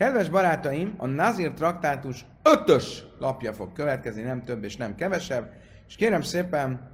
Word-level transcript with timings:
Kedves 0.00 0.28
barátaim, 0.28 0.94
a 0.96 1.06
Nazir 1.06 1.52
traktátus 1.52 2.24
ötös 2.42 3.04
lapja 3.18 3.52
fog 3.52 3.72
következni, 3.72 4.22
nem 4.22 4.44
több 4.44 4.64
és 4.64 4.76
nem 4.76 4.94
kevesebb. 4.94 5.52
És 5.88 5.94
kérem 5.96 6.22
szépen, 6.22 6.90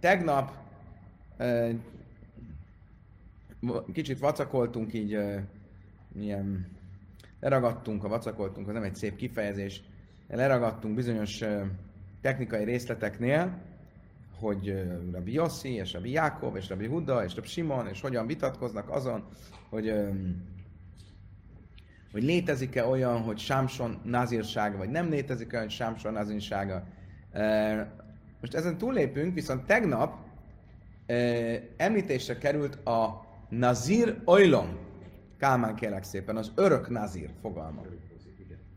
tegnap 0.00 0.52
kicsit 3.92 4.18
vacakoltunk 4.18 4.94
így, 4.94 5.14
ö, 5.14 5.36
milyen 6.12 6.66
leragadtunk, 7.40 8.04
a 8.04 8.08
vacakoltunk, 8.08 8.68
az 8.68 8.74
nem 8.74 8.82
egy 8.82 8.94
szép 8.94 9.16
kifejezés, 9.16 9.82
leragadtunk 10.28 10.94
bizonyos 10.94 11.40
ö, 11.40 11.62
technikai 12.20 12.64
részleteknél, 12.64 13.58
hogy 14.38 14.86
Rabbi 15.12 15.32
Yossi, 15.32 15.72
és 15.72 15.92
Rabbi 15.92 16.10
Jákov, 16.10 16.56
és 16.56 16.68
Rabbi 16.68 16.86
Huda, 16.86 17.24
és 17.24 17.34
Rabbi 17.34 17.48
Simon, 17.48 17.88
és 17.88 18.00
hogyan 18.00 18.26
vitatkoznak 18.26 18.90
azon, 18.90 19.24
hogy 19.68 19.94
hogy 22.14 22.22
létezik-e 22.22 22.86
olyan, 22.86 23.22
hogy 23.22 23.38
Sámson 23.38 24.00
nazírsága, 24.04 24.76
vagy 24.76 24.88
nem 24.88 25.08
létezik 25.08 25.52
olyan, 25.52 25.64
hogy 25.64 25.74
Sámson 25.74 26.12
nazírsága. 26.12 26.84
Most 28.40 28.54
ezen 28.54 28.78
túllépünk, 28.78 29.34
viszont 29.34 29.66
tegnap 29.66 30.16
említésre 31.76 32.38
került 32.38 32.74
a 32.86 33.26
nazír 33.48 34.20
oilom. 34.24 34.78
Kálmán 35.38 35.74
kérlek 35.74 36.02
szépen, 36.02 36.36
az 36.36 36.52
örök 36.54 36.88
nazír 36.88 37.30
fogalma. 37.40 37.82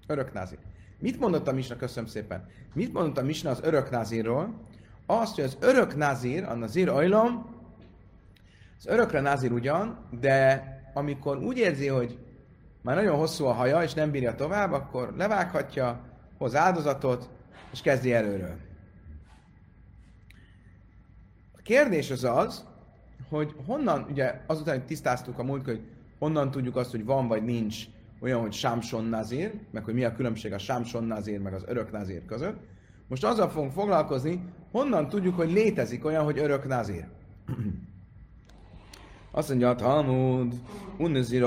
Örök 0.08 0.34
nazír. 0.34 0.58
Mit 1.00 1.20
mondott 1.20 1.48
a 1.48 1.54
Misna, 1.54 1.76
köszönöm 1.76 2.10
szépen. 2.10 2.46
Mit 2.74 2.94
mondott 2.94 3.18
a 3.18 3.24
Misna 3.24 3.50
az 3.50 3.60
örök 3.64 3.90
nazírról? 3.90 4.62
Azt, 5.06 5.36
hogy 5.36 5.44
az 5.44 5.58
örök 5.60 5.96
nazír, 5.96 6.44
a 6.44 6.54
nazír 6.54 6.90
oilom, 6.90 7.56
az 8.78 8.88
örökre 8.88 9.20
nazír 9.20 9.52
ugyan, 9.52 10.08
de 10.20 10.64
amikor 10.94 11.38
úgy 11.38 11.58
érzi, 11.58 11.88
hogy 11.88 12.18
már 12.88 12.96
nagyon 12.96 13.18
hosszú 13.18 13.46
a 13.46 13.54
haja, 13.54 13.84
és 13.84 13.94
nem 13.94 14.12
bírja 14.12 14.36
tovább, 14.36 14.72
akkor 14.72 15.14
levághatja, 15.18 16.00
hoz 16.38 16.56
áldozatot, 16.56 17.30
és 17.72 17.82
kezdi 17.82 18.14
előről. 18.14 18.56
A 21.58 21.62
kérdés 21.64 22.12
az 22.12 22.24
az, 22.24 22.66
hogy 23.30 23.56
honnan, 23.66 24.08
ugye 24.10 24.42
azután, 24.46 24.78
hogy 24.78 24.86
tisztáztuk 24.86 25.40
a 25.40 25.44
múlt, 25.44 25.66
hogy 25.66 25.82
honnan 26.20 26.52
tudjuk 26.52 26.76
azt, 26.76 26.92
hogy 26.92 27.06
van 27.06 27.28
vagy 27.28 27.44
nincs 27.44 27.84
olyan, 28.20 28.40
hogy 28.40 28.54
Sámson 28.54 29.06
Nazir, 29.06 29.54
meg 29.72 29.84
hogy 29.84 29.94
mi 29.94 30.04
a 30.04 30.16
különbség 30.16 30.54
a 30.54 30.58
Sámson 30.58 31.04
Nazir, 31.04 31.40
meg 31.40 31.54
az 31.54 31.64
örök 31.66 31.92
Nazir 31.92 32.26
között. 32.26 32.58
Most 33.08 33.24
azzal 33.24 33.50
fogunk 33.50 33.72
foglalkozni, 33.72 34.44
honnan 34.72 35.10
tudjuk, 35.10 35.36
hogy 35.36 35.52
létezik 35.52 36.06
olyan, 36.06 36.24
hogy 36.24 36.38
örök 36.38 36.68
Nazir. 36.68 37.08
Azt 39.32 39.50
mondja 39.50 39.70
a 39.70 39.76
Talmud, 39.76 40.54
Unnezir 40.98 41.44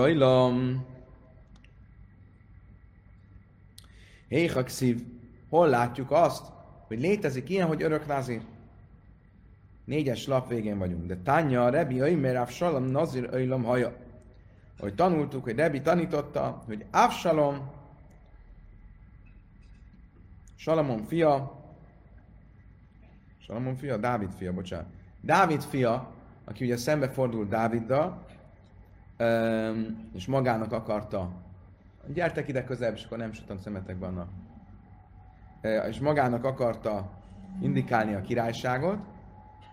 Héhakszív, 4.30 5.02
hol 5.48 5.68
látjuk 5.68 6.10
azt, 6.10 6.44
hogy 6.86 7.00
létezik 7.00 7.48
ilyen, 7.48 7.66
hogy 7.66 7.82
örök 7.82 8.06
nazir? 8.06 8.42
Négyes 9.84 10.26
lap 10.26 10.48
végén 10.48 10.78
vagyunk. 10.78 11.06
De 11.06 11.16
Tanya, 11.16 11.68
Rebi, 11.68 11.98
Öimer, 11.98 12.48
Salam, 12.48 12.84
Nazir, 12.84 13.28
Öilam, 13.32 13.62
haja. 13.62 13.96
Hogy 14.78 14.94
tanultuk, 14.94 15.44
hogy 15.44 15.54
Rebi 15.54 15.80
tanította, 15.80 16.62
hogy 16.66 16.84
Avsalom, 16.90 17.70
Salamon 20.56 21.04
fia, 21.04 21.62
Salamon 23.38 23.76
fia, 23.76 23.96
Dávid 23.96 24.30
fia, 24.32 24.52
bocsánat. 24.52 24.86
Dávid 25.20 25.62
fia, 25.62 26.12
aki 26.44 26.64
ugye 26.64 26.76
szembefordult 26.76 27.48
Dáviddal, 27.48 28.26
és 30.12 30.26
magának 30.26 30.72
akarta 30.72 31.30
gyertek 32.06 32.48
ide 32.48 32.64
közebb, 32.64 32.94
és 32.94 33.04
akkor 33.04 33.18
nem 33.18 33.32
sütöm 33.32 33.58
szemetek 33.58 33.98
vannak. 33.98 34.28
És 35.88 35.98
magának 35.98 36.44
akarta 36.44 37.10
indikálni 37.60 38.14
a 38.14 38.20
királyságot. 38.20 38.98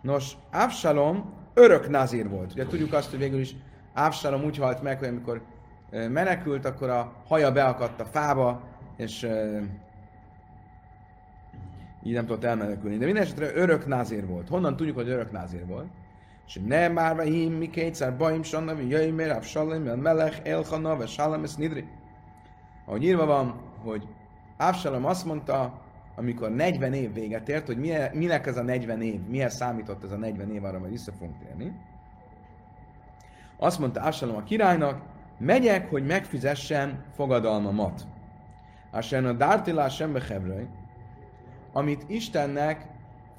Nos, 0.01 0.33
Avsalom 0.51 1.33
örök 1.53 1.89
nazír 1.89 2.29
volt. 2.29 2.51
Ugye 2.51 2.65
tudjuk 2.65 2.93
azt, 2.93 3.09
hogy 3.09 3.19
végül 3.19 3.39
is 3.39 3.55
Avsalom 3.93 4.43
úgy 4.43 4.57
halt 4.57 4.81
meg, 4.81 4.99
hogy 4.99 5.07
amikor 5.07 5.41
menekült, 5.89 6.65
akkor 6.65 6.89
a 6.89 7.13
haja 7.27 7.51
beakadt 7.51 8.01
a 8.01 8.05
fába, 8.05 8.63
és 8.97 9.27
így 12.03 12.13
nem 12.13 12.25
tudott 12.25 12.43
elmenekülni. 12.43 12.97
De 12.97 13.05
minden 13.05 13.23
esetre 13.23 13.55
örök 13.55 13.87
názér 13.87 14.27
volt. 14.27 14.49
Honnan 14.49 14.75
tudjuk, 14.75 14.95
hogy 14.95 15.09
örök 15.09 15.31
názér 15.31 15.65
volt? 15.65 15.87
És 16.45 16.59
nem 16.65 16.93
már 16.93 17.19
hím, 17.21 17.53
mi 17.53 17.69
kétszer 17.69 18.17
bajim 18.17 18.43
sanna, 18.43 18.73
mi 18.73 18.85
jöjj 18.85 19.29
Avsalom, 19.29 19.81
melech, 19.81 20.39
elchana, 20.43 20.97
ve 20.97 21.05
ez 21.43 21.55
nidri 21.55 21.87
ahogy 22.87 23.03
írva 23.03 23.25
van, 23.25 23.53
hogy 23.83 24.07
Ávsalom 24.57 25.05
azt 25.05 25.25
mondta, 25.25 25.81
amikor 26.15 26.49
40 26.49 26.93
év 26.93 27.13
véget 27.13 27.49
ért, 27.49 27.65
hogy 27.65 27.77
milyen, 27.77 28.15
minek 28.15 28.47
ez 28.47 28.57
a 28.57 28.61
40 28.61 29.01
év, 29.01 29.19
mihez 29.27 29.55
számított 29.55 30.03
ez 30.03 30.11
a 30.11 30.17
40 30.17 30.51
év, 30.51 30.63
arra 30.63 30.79
majd 30.79 30.91
vissza 30.91 31.11
fogunk 31.11 31.37
térni. 31.37 31.73
Azt 33.57 33.79
mondta 33.79 34.01
Ávsalom 34.01 34.35
a 34.35 34.43
királynak, 34.43 35.01
megyek, 35.37 35.89
hogy 35.89 36.05
megfizessen 36.05 37.03
fogadalmamat. 37.15 38.07
Ásán 38.91 39.25
a 39.25 39.33
dártilás 39.33 39.95
sembe 39.95 40.21
Hebraj, 40.21 40.67
amit 41.73 42.05
Istennek 42.07 42.87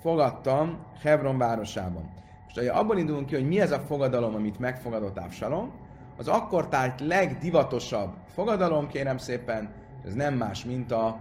fogadtam 0.01 0.79
Hebron 1.03 1.39
városában. 1.39 2.11
Most 2.45 2.69
abban 2.69 2.99
indulunk 2.99 3.27
ki, 3.27 3.35
hogy 3.35 3.49
mi 3.49 3.61
ez 3.61 3.73
a 3.73 3.81
fogadalom, 3.81 4.35
amit 4.35 4.59
megfogadott 4.59 5.19
Ávsalom, 5.19 5.73
az 6.19 6.29
akkor 6.29 6.69
tájt 6.69 7.01
legdivatosabb 7.01 8.17
fogadalom, 8.27 8.89
kérem 8.89 9.19
szépen, 9.19 9.75
ez 10.05 10.15
nem 10.15 10.35
más, 10.35 10.65
mint 10.65 10.91
a 10.91 11.21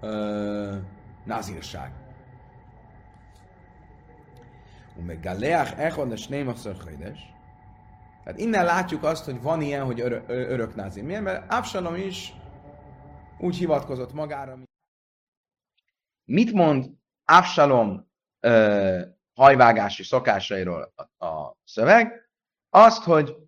ö, 0.00 0.76
nazírság. 1.24 1.92
Meg 5.06 5.20
Galeach 5.20 5.78
Echon 5.78 6.10
a 6.10 6.16
Snémachszor 6.16 6.76
Tehát 8.24 8.38
innen 8.38 8.64
látjuk 8.64 9.02
azt, 9.02 9.24
hogy 9.24 9.42
van 9.42 9.60
ilyen, 9.60 9.84
hogy 9.84 10.00
örö, 10.00 10.20
örök 10.26 10.74
nazír. 10.74 11.04
Miért? 11.04 11.22
Mert 11.22 11.52
Absalom 11.52 11.94
is 11.94 12.34
úgy 13.38 13.56
hivatkozott 13.56 14.12
magára, 14.12 14.54
mint... 14.56 14.70
Mit 16.24 16.52
mond 16.52 16.90
Absalom 17.24 18.10
ö, 18.40 19.00
hajvágási 19.34 20.02
szokásairól 20.02 20.92
a, 20.94 21.26
a 21.26 21.56
szöveg? 21.64 22.30
Azt, 22.70 23.02
hogy 23.02 23.41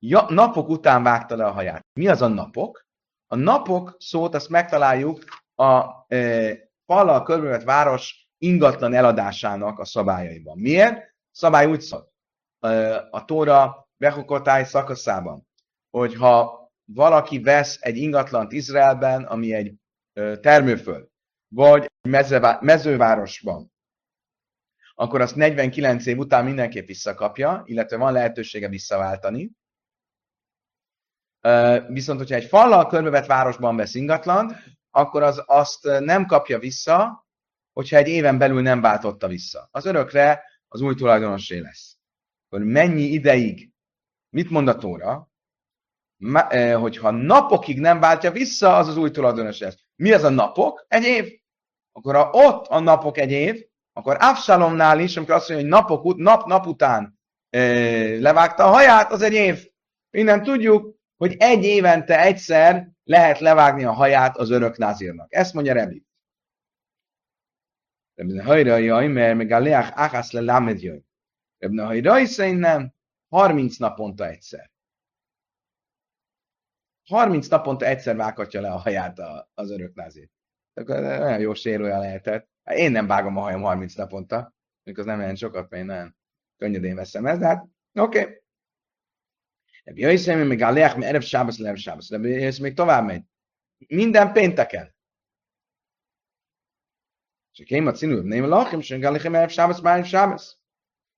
ja, 0.00 0.26
napok 0.28 0.68
után 0.68 1.02
vágta 1.02 1.36
le 1.36 1.44
a 1.44 1.50
haját. 1.50 1.86
Mi 1.92 2.08
az 2.08 2.22
a 2.22 2.28
napok? 2.28 2.86
A 3.26 3.36
napok 3.36 3.96
szót 3.98 4.34
azt 4.34 4.48
megtaláljuk 4.48 5.24
a 5.54 5.84
e, 6.14 6.70
fallal 6.86 7.22
körbevett 7.22 7.62
város 7.62 8.28
ingatlan 8.38 8.94
eladásának 8.94 9.78
a 9.78 9.84
szabályaiban. 9.84 10.58
Miért? 10.58 11.14
Szabály 11.30 11.66
úgy 11.66 11.80
szól. 11.80 12.12
E, 12.60 12.96
a 13.10 13.24
Tóra 13.24 13.88
Behukotály 13.96 14.64
szakaszában, 14.64 15.46
hogyha 15.90 16.68
valaki 16.84 17.40
vesz 17.40 17.78
egy 17.80 17.96
ingatlant 17.96 18.52
Izraelben, 18.52 19.24
ami 19.24 19.54
egy 19.54 19.74
e, 20.12 20.36
termőföld, 20.36 21.08
vagy 21.48 21.90
mezővárosban, 22.60 23.72
akkor 24.94 25.20
azt 25.20 25.36
49 25.36 26.06
év 26.06 26.18
után 26.18 26.44
mindenképp 26.44 26.86
visszakapja, 26.86 27.62
illetve 27.64 27.96
van 27.96 28.12
lehetősége 28.12 28.68
visszaváltani. 28.68 29.50
Viszont, 31.88 32.18
hogyha 32.18 32.34
egy 32.34 32.44
fallal 32.44 32.86
körbevett 32.86 33.26
városban 33.26 33.76
vesz 33.76 33.94
ingatlant, 33.94 34.52
akkor 34.90 35.22
az 35.22 35.42
azt 35.46 35.98
nem 36.00 36.26
kapja 36.26 36.58
vissza, 36.58 37.26
hogyha 37.72 37.96
egy 37.96 38.08
éven 38.08 38.38
belül 38.38 38.62
nem 38.62 38.80
váltotta 38.80 39.26
vissza. 39.28 39.68
Az 39.70 39.84
örökre 39.84 40.42
az 40.68 40.80
új 40.80 40.94
tulajdonosé 40.94 41.58
lesz. 41.58 41.96
Akkor 42.48 42.64
mennyi 42.64 43.02
ideig, 43.02 43.70
mit 44.30 44.50
mond 44.50 44.68
a 44.68 44.76
Tóra? 44.76 45.28
Hogyha 46.74 47.10
napokig 47.10 47.80
nem 47.80 48.00
váltja 48.00 48.30
vissza, 48.30 48.76
az 48.76 48.88
az 48.88 48.96
új 48.96 49.10
tulajdonos 49.10 49.58
lesz. 49.58 49.76
Mi 49.96 50.12
az 50.12 50.22
a 50.22 50.28
napok? 50.28 50.84
Egy 50.88 51.04
év. 51.04 51.40
Akkor 51.92 52.14
ha 52.14 52.30
ott 52.32 52.66
a 52.66 52.78
napok 52.78 53.18
egy 53.18 53.30
év, 53.30 53.66
akkor 53.92 54.16
Avsalomnál 54.20 55.00
is, 55.00 55.16
amikor 55.16 55.34
azt 55.34 55.48
mondja, 55.48 55.66
hogy 55.66 55.78
napok, 55.80 56.16
nap, 56.16 56.46
nap 56.46 56.66
után 56.66 57.18
levágta 58.20 58.64
a 58.64 58.70
haját, 58.70 59.12
az 59.12 59.22
egy 59.22 59.32
év. 59.32 59.68
Innen 60.10 60.42
tudjuk, 60.42 60.98
hogy 61.20 61.36
egy 61.38 61.64
évente 61.64 62.20
egyszer 62.20 62.90
lehet 63.04 63.38
levágni 63.38 63.84
a 63.84 63.92
haját 63.92 64.36
az 64.36 64.50
örök 64.50 64.76
názírnak. 64.76 65.34
Ezt 65.34 65.54
mondja 65.54 65.72
Rebi. 65.72 66.04
Rebne 68.14 68.42
hajrai 68.42 68.88
ajmer, 68.88 69.34
meg 69.34 69.50
a 69.50 69.58
leach 69.58 69.92
áhász 69.94 70.32
le 70.32 70.40
lámed 70.40 70.82
jöjj. 70.82 71.00
Rebne 71.58 71.84
hajrai 71.84 72.24
szerint 72.24 72.58
nem, 72.58 72.94
30 73.28 73.76
naponta 73.76 74.26
egyszer. 74.26 74.70
30 77.08 77.48
naponta 77.48 77.86
egyszer 77.86 78.16
vághatja 78.16 78.60
le 78.60 78.70
a 78.70 78.76
haját 78.76 79.18
az 79.54 79.70
örök 79.70 79.94
názír. 79.94 80.28
Akkor 80.74 80.96
olyan 80.96 81.40
jó 81.40 81.54
sérülje 81.54 81.98
lehetett. 81.98 82.48
Én 82.74 82.90
nem 82.90 83.06
vágom 83.06 83.36
a 83.36 83.40
hajam 83.40 83.62
30 83.62 83.94
naponta, 83.94 84.54
mikor 84.82 85.04
nem 85.04 85.18
olyan 85.18 85.36
sokat, 85.36 85.70
mert 85.70 85.82
én 85.82 85.88
nagyon 85.88 86.16
könnyedén 86.56 86.94
veszem 86.94 87.26
ezt, 87.26 87.40
de 87.40 87.46
hát 87.46 87.66
oké. 87.92 88.20
Okay. 88.20 88.39
Rabbi 89.84 90.44
még 90.44 90.62
a 90.62 90.70
leach, 90.70 91.06
erev 91.06 91.20
sábasz, 91.20 91.58
lerev 91.58 91.76
sábasz. 91.76 92.10
Rabbi 92.10 92.28
Jöjszem 92.28 92.62
még 92.62 92.74
tovább 92.74 93.04
megy. 93.04 93.22
Minden 93.88 94.32
pénteken. 94.32 94.94
És 97.52 97.60
a 97.60 97.64
kémat 97.64 97.96
színű, 97.96 98.20
nem 98.20 98.44
lachim, 98.44 98.78
és 98.78 98.98
galichem 98.98 99.34
erev 99.34 99.48
sábasz, 99.48 99.80
bájim 99.80 100.04
sábasz. 100.04 100.58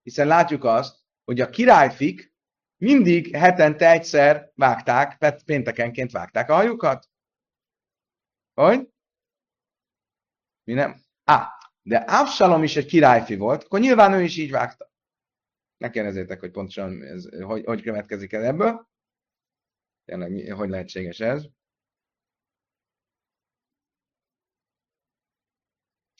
Hiszen 0.03 0.27
látjuk 0.27 0.65
azt, 0.65 0.97
hogy 1.25 1.41
a 1.41 1.51
királyfik 1.51 2.35
mindig 2.77 3.37
hetente 3.37 3.91
egyszer 3.91 4.53
vágták, 4.55 5.43
péntekenként 5.45 6.11
vágták 6.11 6.51
a 6.51 6.55
hajukat. 6.55 7.11
Hogy? 8.55 8.89
Mi 10.65 10.73
nem? 10.73 11.01
Á, 11.25 11.49
de 11.83 11.97
Absalom 11.97 12.63
is 12.63 12.77
egy 12.77 12.87
királyfi 12.87 13.37
volt, 13.37 13.65
akkor 13.65 13.81
nyilván 13.81 14.13
ő 14.13 14.23
is 14.23 14.37
így 14.37 14.51
vágta. 14.51 14.92
Ne 15.83 15.91
kérdezzétek, 15.91 16.41
hogy 16.41 16.51
pontosan 16.51 17.03
ez, 17.03 17.43
hogy, 17.43 17.65
hogy 17.65 17.83
következik 17.83 18.33
el 18.33 18.45
ebből. 18.45 18.89
Tényleg, 20.05 20.53
hogy 20.53 20.69
lehetséges 20.69 21.21
ez? 21.21 21.47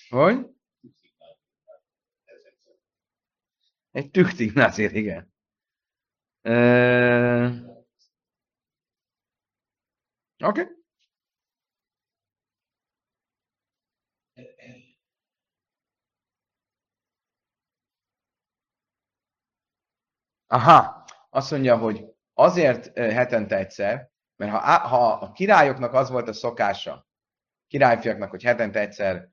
Hogy? 0.09 0.47
Egy 3.91 4.11
tüktig 4.11 4.59
azért, 4.59 4.95
igen. 4.95 5.33
Oké. 10.45 10.61
Okay. 10.61 10.82
Aha, 20.53 21.05
azt 21.31 21.51
mondja, 21.51 21.77
hogy 21.77 22.05
azért 22.35 22.99
hetente 22.99 23.57
egyszer, 23.57 24.11
mert 24.37 24.53
ha, 24.53 24.59
ha 24.79 25.13
a 25.13 25.33
királyoknak 25.33 25.93
az 25.93 26.11
volt 26.11 26.29
a 26.29 26.33
szokása, 26.33 27.07
királyfiaknak, 27.67 28.31
hogy 28.31 28.43
hetente 28.43 28.81
egyszer 28.81 29.29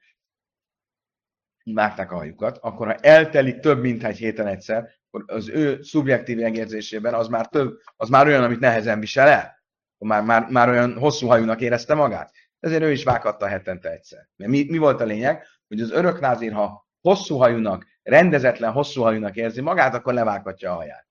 vágták 1.63 2.11
a 2.11 2.15
hajukat, 2.15 2.57
akkor 2.57 2.87
ha 2.87 2.93
eltelik 2.93 3.59
több, 3.59 3.79
mint 3.79 4.03
egy 4.03 4.17
héten 4.17 4.47
egyszer, 4.47 4.89
akkor 5.07 5.23
az 5.27 5.49
ő 5.49 5.81
szubjektív 5.81 6.37
megérzésében 6.37 7.13
az 7.13 7.27
már 7.27 7.47
több, 7.47 7.79
az 7.95 8.09
már 8.09 8.27
olyan, 8.27 8.43
amit 8.43 8.59
nehezen 8.59 8.99
visel 8.99 9.27
el. 9.27 9.63
Már, 9.97 10.23
már, 10.23 10.49
már 10.49 10.69
olyan 10.69 10.97
hosszú 10.97 11.27
hajúnak 11.27 11.61
érezte 11.61 11.93
magát. 11.93 12.31
Ezért 12.59 12.83
ő 12.83 12.91
is 12.91 13.03
vághatta 13.03 13.47
hetente 13.47 13.89
egyszer. 13.89 14.29
Mert 14.35 14.51
mi, 14.51 14.65
mi 14.69 14.77
volt 14.77 15.01
a 15.01 15.05
lényeg? 15.05 15.45
Hogy 15.67 15.81
az 15.81 15.91
öröknázír, 15.91 16.51
ha 16.53 16.87
hosszú 17.01 17.37
hajúnak, 17.37 17.85
rendezetlen 18.03 18.71
hosszú 18.71 19.01
hajúnak 19.01 19.35
érzi 19.35 19.61
magát, 19.61 19.93
akkor 19.93 20.13
levághatja 20.13 20.71
a 20.71 20.75
haját. 20.75 21.08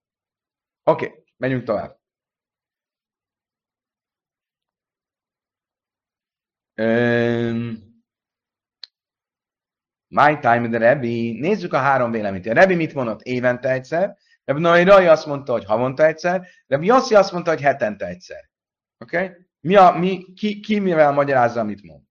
Oké, 0.88 1.06
okay, 1.06 1.24
menjünk 1.36 1.64
tovább. 1.64 1.98
Um, 6.76 7.88
My 10.08 10.38
time 10.38 10.68
the 10.68 10.78
Rebbe. 10.78 11.38
Nézzük 11.40 11.72
a 11.72 11.78
három 11.78 12.10
véleményt. 12.10 12.46
A 12.46 12.52
Rebbe 12.52 12.74
mit 12.74 12.94
mondott? 12.94 13.22
Évente 13.22 13.70
egyszer. 13.70 14.16
Rebbe 14.44 14.60
Noé 14.60 14.82
Rai 14.82 15.06
azt 15.06 15.26
mondta, 15.26 15.52
hogy 15.52 15.64
havonta 15.64 16.06
egyszer. 16.06 16.48
Rebbe 16.66 16.84
Yossi 16.84 17.14
azt 17.14 17.32
mondta, 17.32 17.50
hogy 17.50 17.60
hetente 17.60 18.06
egyszer. 18.06 18.50
Oké? 18.98 19.16
Okay? 19.16 19.36
Mi 19.60 19.74
a, 19.76 19.92
mi, 19.98 20.32
ki, 20.34 20.60
ki 20.60 20.78
mivel 20.78 21.12
magyarázza, 21.12 21.64
mit 21.64 21.82
mond? 21.82 22.02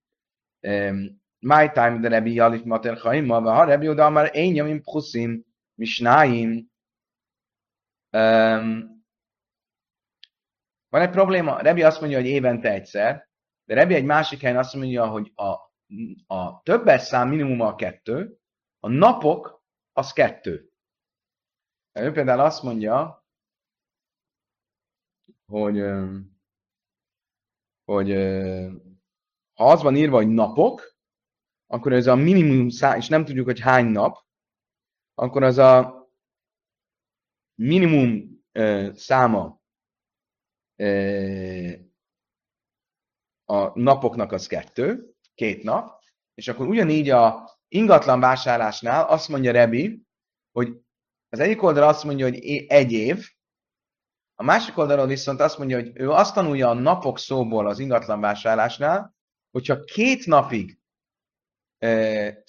Um, 0.60 1.22
my 1.40 1.72
time 1.72 2.00
the 2.00 2.10
Rebbe 2.10 2.30
Jalif 2.30 2.64
Mater 2.64 2.98
Chaim, 2.98 3.28
ha 3.30 3.64
Rebbe 3.64 3.90
oda 3.90 4.10
már 4.10 4.36
én 4.36 4.52
nyomim 4.52 4.82
pchuszim, 4.82 5.46
misnáim. 5.74 6.76
Um, 8.12 8.96
van 10.90 11.02
egy 11.02 11.10
probléma, 11.10 11.62
Rebi 11.62 11.84
azt 11.84 12.00
mondja, 12.00 12.18
hogy 12.18 12.28
évente 12.28 12.72
egyszer, 12.72 13.30
de 13.66 13.74
Rebi 13.74 13.94
egy 13.94 14.06
másik 14.06 14.42
helyen 14.42 14.58
azt 14.58 14.74
mondja, 14.74 15.08
hogy 15.08 15.32
a 15.36 15.68
a 16.28 16.62
többes 16.62 17.02
szám 17.02 17.30
minimum 17.30 17.62
a 17.62 17.76
kettő, 17.76 18.40
a 18.80 18.90
napok 18.90 19.64
az 19.92 20.14
kettő. 20.14 20.72
Ő 21.92 22.12
például 22.12 22.40
azt 22.40 22.64
mondja, 22.64 23.26
hogy, 25.46 25.80
hogy 27.84 28.10
ha 29.54 29.72
az 29.72 29.82
van 29.82 29.96
írva, 29.96 30.16
hogy 30.16 30.28
napok, 30.28 30.96
akkor 31.68 31.94
ez 31.94 32.08
a 32.08 32.16
minimum 32.16 32.70
szám, 32.70 32.98
és 32.98 33.08
nem 33.08 33.26
tudjuk, 33.26 33.46
hogy 33.46 33.60
hány 33.60 33.86
nap, 33.86 34.26
akkor 35.14 35.44
az 35.44 35.58
a 35.58 35.97
minimum 37.58 38.42
száma 38.94 39.62
a 43.46 43.80
napoknak 43.80 44.32
az 44.32 44.48
kettő, 44.48 45.16
két 45.34 45.64
nap, 45.64 46.04
és 46.34 46.48
akkor 46.48 46.68
ugyanígy 46.68 47.10
a 47.10 47.56
ingatlan 47.68 48.20
vásárlásnál 48.20 49.08
azt 49.08 49.28
mondja 49.28 49.52
Rebi, 49.52 50.02
hogy 50.52 50.78
az 51.30 51.40
egyik 51.40 51.62
oldal 51.64 51.88
azt 51.88 52.04
mondja, 52.04 52.26
hogy 52.26 52.66
egy 52.68 52.92
év, 52.92 53.30
a 54.40 54.44
másik 54.44 54.78
oldalon 54.78 55.08
viszont 55.08 55.40
azt 55.40 55.58
mondja, 55.58 55.78
hogy 55.78 55.92
ő 55.94 56.12
azt 56.12 56.34
tanulja 56.34 56.70
a 56.70 56.74
napok 56.74 57.20
szóból 57.20 57.68
az 57.68 57.80
ingatlan 57.80 58.20
vásárlásnál, 58.20 59.16
hogyha 59.52 59.84
két 59.84 60.26
napig 60.26 60.80
e, 61.78 62.44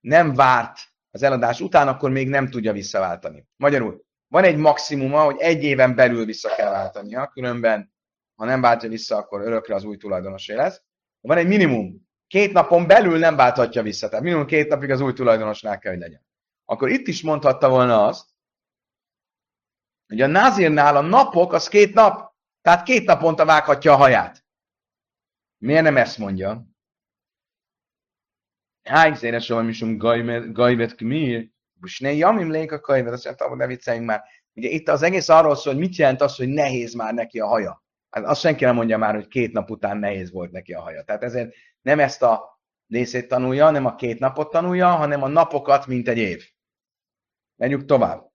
nem 0.00 0.34
várt 0.34 0.78
az 1.10 1.22
eladás 1.22 1.60
után, 1.60 1.88
akkor 1.88 2.10
még 2.10 2.28
nem 2.28 2.50
tudja 2.50 2.72
visszaváltani. 2.72 3.46
Magyarul, 3.56 4.04
van 4.28 4.44
egy 4.44 4.56
maximuma, 4.56 5.22
hogy 5.22 5.36
egy 5.38 5.62
éven 5.62 5.94
belül 5.94 6.24
vissza 6.24 6.54
kell 6.54 6.70
váltania, 6.70 7.28
különben, 7.28 7.92
ha 8.34 8.44
nem 8.44 8.60
váltja 8.60 8.88
vissza, 8.88 9.16
akkor 9.16 9.40
örökre 9.40 9.74
az 9.74 9.84
új 9.84 9.96
tulajdonosé 9.96 10.54
lesz. 10.54 10.82
Van 11.20 11.36
egy 11.36 11.46
minimum, 11.46 12.08
két 12.26 12.52
napon 12.52 12.86
belül 12.86 13.18
nem 13.18 13.36
válthatja 13.36 13.82
vissza. 13.82 14.08
Tehát 14.08 14.24
minimum 14.24 14.46
két 14.46 14.68
napig 14.68 14.90
az 14.90 15.00
új 15.00 15.12
tulajdonosnál 15.12 15.78
kell, 15.78 15.92
hogy 15.92 16.00
legyen. 16.00 16.26
Akkor 16.64 16.90
itt 16.90 17.06
is 17.06 17.22
mondhatta 17.22 17.68
volna 17.68 18.06
azt, 18.06 18.28
hogy 20.06 20.20
a 20.20 20.26
názírnál 20.26 20.96
a 20.96 21.00
napok 21.00 21.52
az 21.52 21.68
két 21.68 21.94
nap, 21.94 22.34
tehát 22.60 22.84
két 22.84 23.06
naponta 23.06 23.44
vághatja 23.44 23.92
a 23.92 23.96
haját. 23.96 24.44
Miért 25.58 25.82
nem 25.82 25.96
ezt 25.96 26.18
mondja? 26.18 26.66
Hány 28.82 29.14
széles 29.14 29.44
soha 29.44 29.62
misum 29.62 29.96
gajvet 30.52 30.94
kmír, 30.94 31.50
ne 31.98 32.12
jamim 32.12 32.50
lék 32.50 32.72
a 32.72 32.80
kajvet, 32.80 33.12
azt 33.12 33.24
mondtam, 33.24 33.56
ne 33.56 33.66
vicceljünk 33.66 34.06
már. 34.06 34.22
Ugye 34.54 34.68
itt 34.68 34.88
az 34.88 35.02
egész 35.02 35.28
arról 35.28 35.56
szól, 35.56 35.72
hogy 35.72 35.82
mit 35.82 35.96
jelent 35.96 36.20
az, 36.20 36.36
hogy 36.36 36.48
nehéz 36.48 36.94
már 36.94 37.14
neki 37.14 37.40
a 37.40 37.46
haja. 37.46 37.84
Hát 38.10 38.24
azt 38.24 38.40
senki 38.40 38.64
nem 38.64 38.74
mondja 38.74 38.98
már, 38.98 39.14
hogy 39.14 39.28
két 39.28 39.52
nap 39.52 39.70
után 39.70 39.96
nehéz 39.96 40.30
volt 40.30 40.50
neki 40.50 40.72
a 40.72 40.80
haja. 40.80 41.02
Tehát 41.02 41.22
ezért 41.22 41.54
nem 41.80 42.00
ezt 42.00 42.22
a 42.22 42.60
részét 42.88 43.28
tanulja, 43.28 43.70
nem 43.70 43.84
a 43.84 43.94
két 43.94 44.18
napot 44.18 44.50
tanulja, 44.50 44.88
hanem 44.88 45.22
a 45.22 45.28
napokat, 45.28 45.86
mint 45.86 46.08
egy 46.08 46.18
év. 46.18 46.50
Menjünk 47.56 47.84
tovább. 47.84 48.32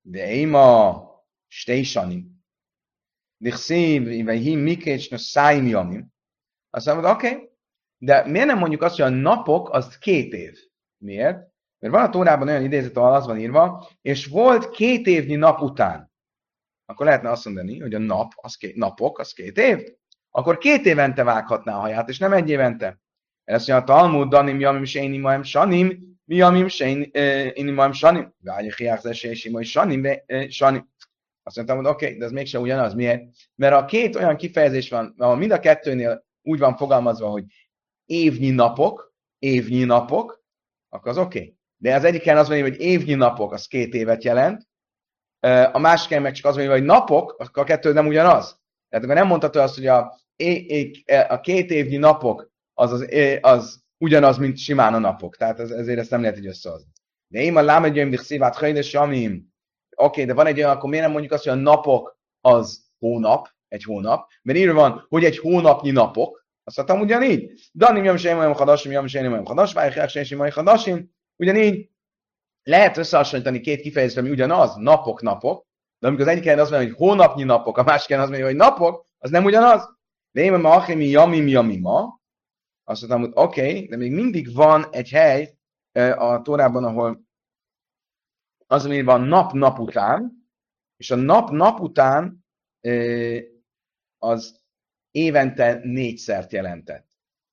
De 0.00 0.32
ima 0.32 1.06
stésani. 1.46 2.26
Dichszív, 3.36 4.28
hi 4.28 4.56
mikécs, 4.56 5.10
no 5.10 5.18
szájm 5.18 5.66
jamim. 5.66 6.12
Azt 6.70 6.86
mondod, 6.86 7.04
oké, 7.04 7.32
okay, 7.32 7.47
de 7.98 8.26
miért 8.26 8.46
nem 8.46 8.58
mondjuk 8.58 8.82
azt, 8.82 8.96
hogy 8.96 9.12
a 9.12 9.16
napok 9.16 9.70
az 9.70 9.98
két 9.98 10.32
év? 10.32 10.58
Miért? 10.98 11.38
Mert 11.78 11.94
van 11.94 12.04
a 12.04 12.10
Tórában 12.10 12.48
olyan 12.48 12.64
idézet, 12.64 12.96
ahol 12.96 13.14
az 13.14 13.26
van 13.26 13.38
írva, 13.38 13.88
és 14.02 14.26
volt 14.26 14.70
két 14.70 15.06
évnyi 15.06 15.34
nap 15.34 15.60
után. 15.60 16.12
Akkor 16.86 17.06
lehetne 17.06 17.30
azt 17.30 17.44
mondani, 17.44 17.78
hogy 17.80 17.94
a 17.94 17.98
nap, 17.98 18.32
az 18.36 18.54
két, 18.54 18.76
napok, 18.76 19.18
az 19.18 19.32
két 19.32 19.58
év 19.58 19.96
akkor 20.30 20.58
két 20.58 20.86
évente 20.86 21.24
vághatná 21.24 21.76
a 21.76 21.80
haját, 21.80 22.08
és 22.08 22.18
nem 22.18 22.32
egy 22.32 22.50
évente. 22.50 23.00
Ezt 23.44 23.68
mondja, 23.68 23.94
a 23.94 23.98
Talmud, 23.98 24.28
Danim, 24.28 24.60
Jamim, 24.60 24.84
Séni, 24.84 25.18
Maim, 25.18 25.42
Sanim, 25.42 26.16
mi 26.24 26.34
Jamim, 26.34 26.68
Séni, 26.68 27.70
Maim, 27.70 27.92
Sanim, 27.92 28.34
Gágyi, 28.40 28.72
Hiák, 28.76 29.00
Zesé, 29.00 29.50
Mai, 29.50 29.64
Sanim, 29.64 30.06
Sanim. 30.48 30.90
Azt 31.42 31.56
mondtam, 31.56 31.76
hogy 31.76 31.86
oké, 31.86 32.06
okay, 32.06 32.18
de 32.18 32.24
ez 32.24 32.30
mégsem 32.30 32.62
ugyanaz. 32.62 32.94
Miért? 32.94 33.22
Mert 33.54 33.74
a 33.74 33.84
két 33.84 34.16
olyan 34.16 34.36
kifejezés 34.36 34.90
van, 34.90 35.14
ahol 35.18 35.36
mind 35.36 35.50
a 35.50 35.60
kettőnél 35.60 36.26
úgy 36.42 36.58
van 36.58 36.76
fogalmazva, 36.76 37.28
hogy 37.28 37.44
évnyi 38.08 38.50
napok, 38.50 39.14
évnyi 39.38 39.84
napok, 39.84 40.42
akkor 40.88 41.10
az 41.10 41.18
oké. 41.18 41.38
Okay. 41.38 41.56
De 41.76 41.94
az 41.94 42.04
egyiken 42.04 42.36
az 42.36 42.48
van, 42.48 42.60
hogy 42.60 42.80
évnyi 42.80 43.14
napok, 43.14 43.52
az 43.52 43.66
két 43.66 43.94
évet 43.94 44.24
jelent, 44.24 44.68
a 45.72 45.78
másiken 45.78 46.22
meg 46.22 46.32
csak 46.32 46.44
az 46.44 46.56
van, 46.56 46.68
hogy 46.68 46.82
napok, 46.82 47.34
akkor 47.38 47.62
a 47.62 47.66
kettő 47.66 47.92
nem 47.92 48.06
ugyanaz. 48.06 48.60
Tehát 48.88 49.04
akkor 49.04 49.16
nem 49.16 49.26
mondhatod 49.26 49.62
azt, 49.62 49.74
hogy 49.74 49.86
a, 49.86 50.20
a 51.28 51.40
két 51.40 51.70
évnyi 51.70 51.96
napok 51.96 52.50
az, 52.74 52.92
az, 52.92 53.08
az 53.40 53.82
ugyanaz, 53.98 54.36
mint 54.36 54.58
simán 54.58 54.94
a 54.94 54.98
napok. 54.98 55.36
Tehát 55.36 55.60
ez, 55.60 55.70
ezért 55.70 55.98
ezt 55.98 56.10
nem 56.10 56.20
lehet 56.20 56.38
így 56.38 56.46
összehozni. 56.46 56.90
De 57.28 57.40
én 57.40 57.56
a 57.56 57.62
lámegyőim 57.62 58.10
dich 58.10 58.22
szívát 58.22 58.56
hajdes 58.56 58.92
jamim. 58.92 59.52
Oké, 59.96 60.24
de 60.24 60.34
van 60.34 60.46
egy 60.46 60.58
olyan, 60.58 60.70
akkor 60.70 60.88
miért 60.88 61.04
nem 61.04 61.12
mondjuk 61.12 61.32
azt, 61.32 61.44
hogy 61.44 61.52
a 61.52 61.60
napok 61.60 62.18
az 62.40 62.86
hónap, 62.98 63.48
egy 63.68 63.82
hónap, 63.82 64.28
mert 64.42 64.58
írva 64.58 64.74
van, 64.74 65.06
hogy 65.08 65.24
egy 65.24 65.38
hónapnyi 65.38 65.90
napok, 65.90 66.37
azt 66.68 66.76
mondtam 66.76 67.00
ugyanígy. 67.00 67.70
Danim 67.74 68.04
jam 68.04 68.16
sem 68.16 68.38
olyan 68.38 68.54
hadasim, 68.54 68.90
jam 68.90 69.06
sem 69.06 69.32
olyan 69.32 69.46
hadas, 69.46 69.72
vájják 69.72 70.08
sem 70.08 70.24
sem 70.24 70.40
olyan 70.40 70.52
hadasim, 70.52 71.10
ugyanígy 71.36 71.90
lehet 72.62 72.96
összehasonlítani 72.96 73.60
két 73.60 73.80
kifejezést, 73.80 74.18
ami 74.18 74.30
ugyanaz, 74.30 74.76
napok, 74.76 75.22
napok, 75.22 75.66
de 75.98 76.06
amikor 76.06 76.24
az 76.26 76.32
egyik 76.32 76.42
helyen 76.42 76.58
azt 76.58 76.70
mondja, 76.70 76.88
hogy 76.88 76.98
hónapnyi 76.98 77.42
napok, 77.42 77.78
a 77.78 77.82
másik 77.82 78.08
helyen 78.08 78.22
azt 78.22 78.30
mondja, 78.30 78.48
hogy 78.48 78.56
napok, 78.56 79.06
az 79.18 79.30
nem 79.30 79.44
ugyanaz. 79.44 79.96
De 80.30 80.40
én 80.40 80.58
ma 80.58 80.70
achimi 80.70 81.06
jamim 81.06 81.48
jamim 81.48 81.80
ma, 81.80 82.20
azt 82.84 83.08
mondtam, 83.08 83.20
hogy 83.20 83.30
oké, 83.34 83.60
okay, 83.60 83.86
de 83.86 83.96
még 83.96 84.12
mindig 84.12 84.54
van 84.54 84.86
egy 84.90 85.08
hely 85.08 85.58
a 86.16 86.42
Tórában, 86.42 86.84
ahol 86.84 87.26
az, 88.66 88.84
ami 88.84 89.02
van 89.02 89.20
nap-nap 89.20 89.78
után, 89.78 90.48
és 90.96 91.10
a 91.10 91.16
nap-nap 91.16 91.80
után 91.80 92.44
az 94.18 94.57
évente 95.18 95.80
négyszert 95.82 96.52
jelentett. 96.52 97.06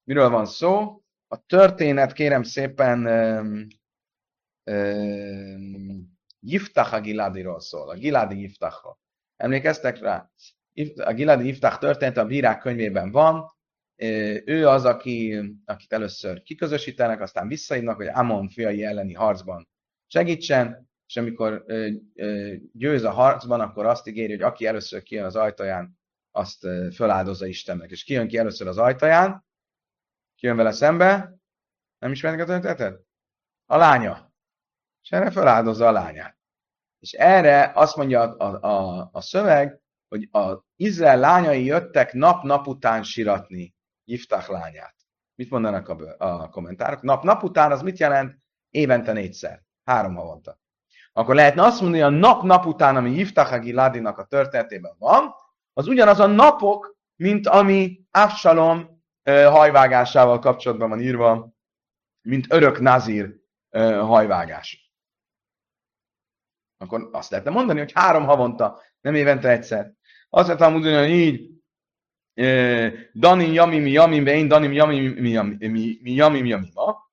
Miről 0.03 0.29
van 0.29 0.45
szó? 0.45 1.01
A 1.27 1.45
történet, 1.45 2.13
kérem 2.13 2.43
szépen, 2.43 3.07
Yiftach 6.39 6.93
a 6.93 7.01
Giladiról 7.01 7.60
szól, 7.60 7.89
a 7.89 7.95
Giladi 7.95 8.39
Yiftachról. 8.39 9.00
Emlékeztek 9.36 10.00
rá? 10.00 10.31
A 10.95 11.13
Giladi 11.13 11.45
Yiftach 11.45 11.79
történet 11.79 12.17
a 12.17 12.25
bírák 12.25 12.60
könyvében 12.60 13.12
van, 13.12 13.53
ő 14.45 14.67
az, 14.67 14.86
aki, 14.86 15.41
akit 15.65 15.93
először 15.93 16.41
kiközösítenek, 16.41 17.22
aztán 17.22 17.48
visszaívnak, 17.48 17.95
hogy 17.95 18.07
Amon 18.07 18.50
fiai 18.50 18.84
elleni 18.84 19.13
harcban 19.13 19.67
segítsen, 20.07 20.89
és 21.07 21.17
amikor 21.17 21.65
győz 22.72 23.03
a 23.03 23.12
harcban, 23.12 23.60
akkor 23.60 23.86
azt 23.86 24.07
ígéri, 24.07 24.31
hogy 24.31 24.41
aki 24.41 24.65
először 24.65 25.03
kijön 25.03 25.25
az 25.25 25.36
ajtaján, 25.36 26.00
azt 26.36 26.68
föláldozza 26.94 27.46
Istennek. 27.46 27.92
És 27.92 28.04
kijön 28.04 28.27
ki 28.27 28.38
először 28.38 28.68
az 28.68 28.77
ajtaján, 28.77 29.46
kijön 30.36 30.56
vele 30.56 30.72
szembe, 30.72 31.36
nem 32.00 32.12
ismerik 32.12 32.39
a 32.39 32.46
történetet? 32.46 33.01
A 33.65 33.77
lánya. 33.77 34.34
És 35.01 35.12
erre 35.12 35.32
feláldozza 35.32 35.88
a 35.88 35.92
lányát. 35.92 36.38
És 37.00 37.12
erre 37.12 37.72
azt 37.75 37.96
mondja 37.96 38.22
a, 38.22 38.62
a, 38.62 39.10
a, 39.12 39.22
szöveg, 39.22 39.80
hogy 40.08 40.27
az 40.32 40.60
Izrael 40.75 41.20
lányai 41.20 41.65
jöttek 41.65 42.13
nap-nap 42.13 42.68
után 42.68 43.04
siratni 43.04 43.75
Yiftach 44.04 44.50
lányát. 44.50 44.96
Mit 45.36 45.50
mondanak 45.50 45.89
a, 45.89 46.15
a 46.18 46.50
kommentárok? 46.50 47.01
Nap-nap 47.01 47.44
után 47.44 47.72
az 47.72 47.82
mit 47.82 47.98
jelent? 47.98 48.38
Évente 48.70 49.12
négyszer. 49.12 49.63
Három 49.84 50.15
havonta. 50.15 50.60
Akkor 51.13 51.36
lehetne 51.36 51.63
azt 51.63 51.82
mondani, 51.82 52.04
hogy 52.04 52.13
a 52.13 52.18
nap-nap 52.18 52.65
után, 52.65 52.96
ami 52.96 53.12
Yiftach 53.12 53.54
a 53.54 53.60
Giladinak 53.60 54.18
a 54.18 54.25
történetében 54.25 54.96
van, 54.98 55.34
az 55.77 55.88
ugyanaz 55.88 56.20
a 56.20 56.25
napok, 56.25 56.98
mint 57.15 57.48
ami 57.48 58.05
Avsalom 58.12 59.03
hajvágásával 59.24 60.39
kapcsolatban 60.39 60.89
van 60.89 61.01
írva, 61.01 61.53
mint 62.22 62.46
örök 62.50 62.79
nazír 62.79 63.36
hajvágás. 64.00 64.94
Akkor 66.77 67.10
azt 67.12 67.29
lehetne 67.29 67.51
mondani, 67.51 67.79
hogy 67.79 67.91
három 67.91 68.25
havonta, 68.25 68.82
nem 69.01 69.15
évente 69.15 69.50
egyszer. 69.50 69.94
Azt 70.29 70.48
lehetne 70.48 70.67
mondani, 70.67 70.96
hogy 70.96 71.10
így, 71.10 71.53
Danim 73.13 73.53
Yamim 73.53 73.86
Yamim 73.88 74.25
én 74.25 74.48
Danim 74.48 74.72
Yamim 74.72 75.25
Yamim 76.03 76.46
Yamim 76.46 76.70
ma. 76.74 77.10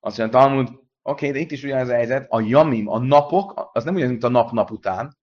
Azt 0.00 0.18
mondja 0.18 0.38
Talmud, 0.38 0.68
oké, 0.68 0.82
okay, 1.02 1.30
de 1.30 1.38
itt 1.38 1.50
is 1.50 1.62
ugyanaz 1.62 1.88
a 1.88 1.94
helyzet, 1.94 2.26
a 2.30 2.40
Yamim, 2.40 2.88
a 2.88 2.98
napok, 2.98 3.70
az 3.72 3.84
nem 3.84 3.94
ugyanaz, 3.94 4.12
mint 4.12 4.24
a 4.24 4.28
nap-nap 4.28 4.70
után. 4.70 5.16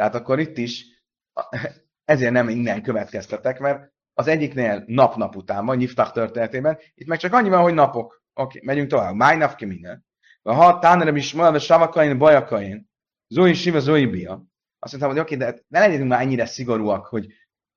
Tehát 0.00 0.14
akkor 0.14 0.38
itt 0.38 0.58
is, 0.58 0.86
ezért 2.12 2.32
nem 2.32 2.48
innen 2.48 2.82
következtetek, 2.82 3.58
mert 3.58 3.92
az 4.14 4.26
egyiknél 4.26 4.84
nap-nap 4.86 5.36
után 5.36 5.66
van, 5.66 5.76
Nyiftach 5.76 6.12
történetében, 6.12 6.78
itt 6.94 7.06
meg 7.06 7.18
csak 7.18 7.32
annyi 7.32 7.48
van, 7.48 7.62
hogy 7.62 7.74
napok. 7.74 8.22
Oké, 8.34 8.60
megyünk 8.64 8.88
tovább. 8.88 9.14
Máj 9.14 9.36
nap 9.36 9.54
ki 9.54 9.64
minden. 9.64 10.06
Ha 10.42 10.78
tánere 10.78 11.16
is 11.16 11.34
a 11.34 11.58
savakain, 11.58 12.18
bajakain, 12.18 12.90
zói 13.28 13.54
siva, 13.54 13.80
zói 13.80 14.06
bia. 14.06 14.44
Azt 14.78 14.92
mondtam, 14.92 15.10
hogy 15.10 15.20
oké, 15.20 15.36
de 15.36 15.58
ne 15.68 15.78
legyünk 15.78 16.08
már 16.08 16.20
ennyire 16.20 16.46
szigorúak, 16.46 17.06
hogy 17.06 17.26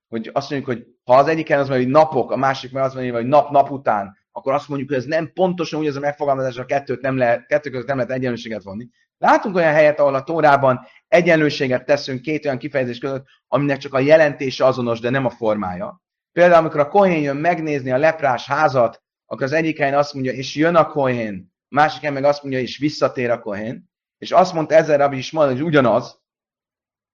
hogy 0.07 0.29
azt 0.33 0.49
mondjuk, 0.49 0.77
hogy 0.77 0.87
ha 1.03 1.15
az 1.15 1.27
egyiken 1.27 1.59
az 1.59 1.67
mondja, 1.67 1.85
hogy 1.85 1.93
napok, 1.93 2.31
a 2.31 2.35
másik 2.35 2.71
meg 2.71 2.83
azt 2.83 2.93
mondja, 2.93 3.13
hogy 3.13 3.25
nap-nap 3.25 3.71
után, 3.71 4.17
akkor 4.31 4.53
azt 4.53 4.67
mondjuk, 4.67 4.89
hogy 4.89 4.97
ez 4.97 5.05
nem 5.05 5.31
pontosan 5.33 5.79
úgy 5.79 5.87
ez 5.87 5.95
a 5.95 5.99
megfogalmazás, 5.99 6.57
a 6.57 6.65
kettőt 6.65 7.01
nem 7.01 7.17
lehet, 7.17 7.45
kettő 7.45 7.69
között 7.69 7.87
nem 7.87 7.95
lehet 7.95 8.11
egyenlőséget 8.11 8.63
vonni. 8.63 8.89
Látunk 9.23 9.55
olyan 9.55 9.73
helyet, 9.73 9.99
ahol 9.99 10.15
a 10.15 10.23
Tórában 10.23 10.87
egyenlőséget 11.07 11.85
teszünk 11.85 12.21
két 12.21 12.45
olyan 12.45 12.57
kifejezés 12.57 12.97
között, 12.97 13.25
aminek 13.47 13.77
csak 13.77 13.93
a 13.93 13.99
jelentése 13.99 14.65
azonos, 14.65 14.99
de 14.99 15.09
nem 15.09 15.25
a 15.25 15.29
formája. 15.29 16.01
Például, 16.31 16.59
amikor 16.59 16.79
a 16.79 16.87
kohén 16.87 17.21
jön 17.21 17.35
megnézni 17.35 17.91
a 17.91 17.97
leprás 17.97 18.45
házat, 18.45 19.03
akkor 19.25 19.43
az 19.43 19.51
egyik 19.51 19.77
helyen 19.77 19.97
azt 19.97 20.13
mondja, 20.13 20.31
és 20.31 20.55
jön 20.55 20.75
a 20.75 20.87
kohén, 20.87 21.53
másik 21.67 21.99
helyen 21.99 22.13
meg 22.13 22.23
azt 22.23 22.41
mondja, 22.41 22.61
és 22.61 22.77
visszatér 22.77 23.29
a 23.29 23.39
kohén, 23.39 23.89
és 24.17 24.31
azt 24.31 24.53
mondta 24.53 24.75
ezzel 24.75 24.97
Rabbi 24.97 25.17
is 25.17 25.31
mondani, 25.31 25.57
hogy 25.57 25.67
ugyanaz, 25.67 26.21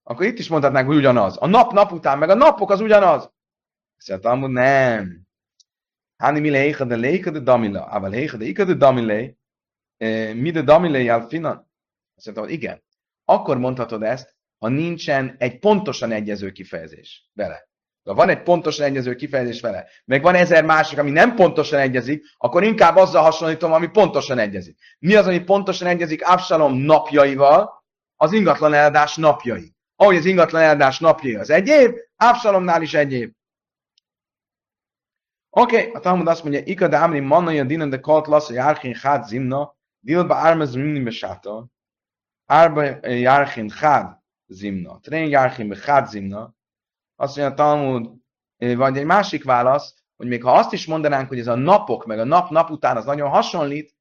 akkor 0.04 0.26
itt 0.26 0.40
is 0.40 0.48
mondhatnánk, 0.48 0.88
hogy 0.88 0.96
ugyanaz. 0.98 1.38
A 1.38 1.48
nap 1.48 1.72
nap 1.72 1.92
után, 1.92 2.18
meg 2.18 2.30
a 2.30 2.34
napok 2.34 2.72
az 2.72 2.82
ugyanaz. 2.82 3.32
Azt 3.98 4.24
mondja, 4.24 4.48
nem. 4.48 5.28
Hani 6.18 6.40
mi 6.40 6.50
leicha 6.50 6.86
de 6.86 6.96
leicha 6.96 7.32
de 7.32 7.40
damila, 7.40 7.88
ával 7.90 8.10
leicha 8.10 8.38
de 8.38 8.46
ika 8.46 8.64
de 8.64 8.74
damile, 8.74 9.34
eh, 9.98 10.34
mi 10.34 10.52
de 10.52 10.62
damile 10.62 11.14
alfina. 11.14 11.68
Azt 12.20 12.26
mondta, 12.26 12.44
hogy 12.44 12.54
igen. 12.54 12.84
Akkor 13.26 13.58
mondhatod 13.58 14.04
ezt, 14.04 14.36
ha 14.58 14.68
nincsen 14.68 15.36
egy 15.38 15.60
pontosan 15.60 16.12
egyező 16.12 16.52
kifejezés 16.52 17.30
vele. 17.34 17.68
Ha 18.04 18.14
van 18.14 18.30
egy 18.30 18.44
pontosan 18.44 18.86
egyező 18.86 19.16
kifejezés 19.16 19.62
vele, 19.62 19.88
meg 20.06 20.22
van 20.22 20.36
ezer 20.36 20.66
másik, 20.66 20.98
ami 20.98 21.12
nem 21.12 21.36
pontosan 21.36 21.80
egyezik, 21.80 22.24
akkor 22.38 22.64
inkább 22.64 22.96
azzal 22.96 23.24
hasonlítom, 23.24 23.72
ami 23.72 23.88
pontosan 23.88 24.40
egyezik. 24.40 24.78
Mi 25.00 25.16
az, 25.16 25.28
ami 25.28 25.40
pontosan 25.40 25.88
egyezik 25.88 26.28
Absalom 26.28 26.74
napjaival? 26.74 27.84
Az 28.16 28.32
ingatlan 28.32 28.74
eladás 28.74 29.16
napjai 29.16 29.78
ahogy 30.02 30.16
az 30.16 30.26
ingatlan 30.26 30.62
eladás 30.62 31.00
napja 31.00 31.40
az 31.40 31.50
egy 31.50 31.68
év, 31.68 31.92
Ápsalomnál 32.16 32.82
is 32.82 32.94
egy 32.94 33.14
év. 33.14 33.32
Oké, 35.50 35.78
okay, 35.78 35.92
a 35.92 36.00
Talmud 36.00 36.28
azt 36.28 36.44
mondja, 36.44 36.62
Ika 36.66 36.88
de 36.88 36.98
Amri 36.98 37.20
manna 37.20 37.52
jön 37.52 37.68
dinan 37.68 37.90
de 37.90 38.00
kalt 38.00 38.28
lasz 38.28 38.50
a 38.50 38.54
járkin 38.54 38.96
hát 38.96 39.28
zimna, 39.28 39.76
dilba 40.00 40.36
ármez 40.36 40.74
minni 40.74 41.00
besáta, 41.00 41.68
árba 42.50 43.08
járkin 43.08 43.70
hát 43.70 44.24
zimna, 44.48 45.00
trén 45.00 45.30
járkin 45.30 45.68
be 45.68 45.78
hát 45.82 46.10
zimna, 46.10 46.56
azt 47.16 47.38
mondja 47.38 47.54
a 47.54 47.58
Talmud, 47.58 48.12
vagy 48.58 48.98
egy 48.98 49.06
másik 49.06 49.44
válasz, 49.44 49.96
hogy 50.16 50.28
még 50.28 50.44
ha 50.44 50.52
azt 50.52 50.74
is 50.74 50.86
mondanánk, 50.86 51.28
hogy 51.28 51.40
ez 51.40 51.48
a 51.48 51.56
napok, 51.56 52.06
meg 52.06 52.20
a 52.20 52.24
nap-nap 52.24 52.70
után 52.70 52.98
az 52.98 53.06
nagyon 53.06 53.30
hasonlít, 53.30 53.96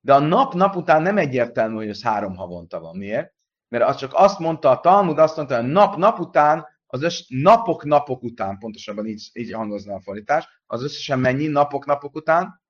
de 0.00 0.14
a 0.14 0.18
nap-nap 0.18 0.76
után 0.76 1.02
nem 1.02 1.18
egyértelmű, 1.18 1.74
hogy 1.74 1.88
ez 1.88 2.02
három 2.02 2.36
havonta 2.36 2.80
van. 2.80 2.96
Miért? 2.96 3.36
mert 3.68 3.84
az 3.84 3.96
csak 3.96 4.12
azt 4.14 4.38
mondta 4.38 4.70
a 4.70 4.80
Talmud, 4.80 5.18
azt 5.18 5.36
mondta, 5.36 5.60
hogy 5.60 5.70
nap-nap 5.70 6.18
után, 6.18 6.66
az 6.86 7.02
össz, 7.02 7.20
napok-napok 7.28 8.22
után, 8.22 8.58
pontosabban 8.58 9.06
így, 9.06 9.30
így 9.32 9.52
hangozna 9.52 9.94
a 9.94 10.00
fordítás, 10.00 10.62
az 10.66 10.82
összesen 10.82 11.18
mennyi 11.18 11.46
napok-napok 11.46 12.14
után? 12.14 12.62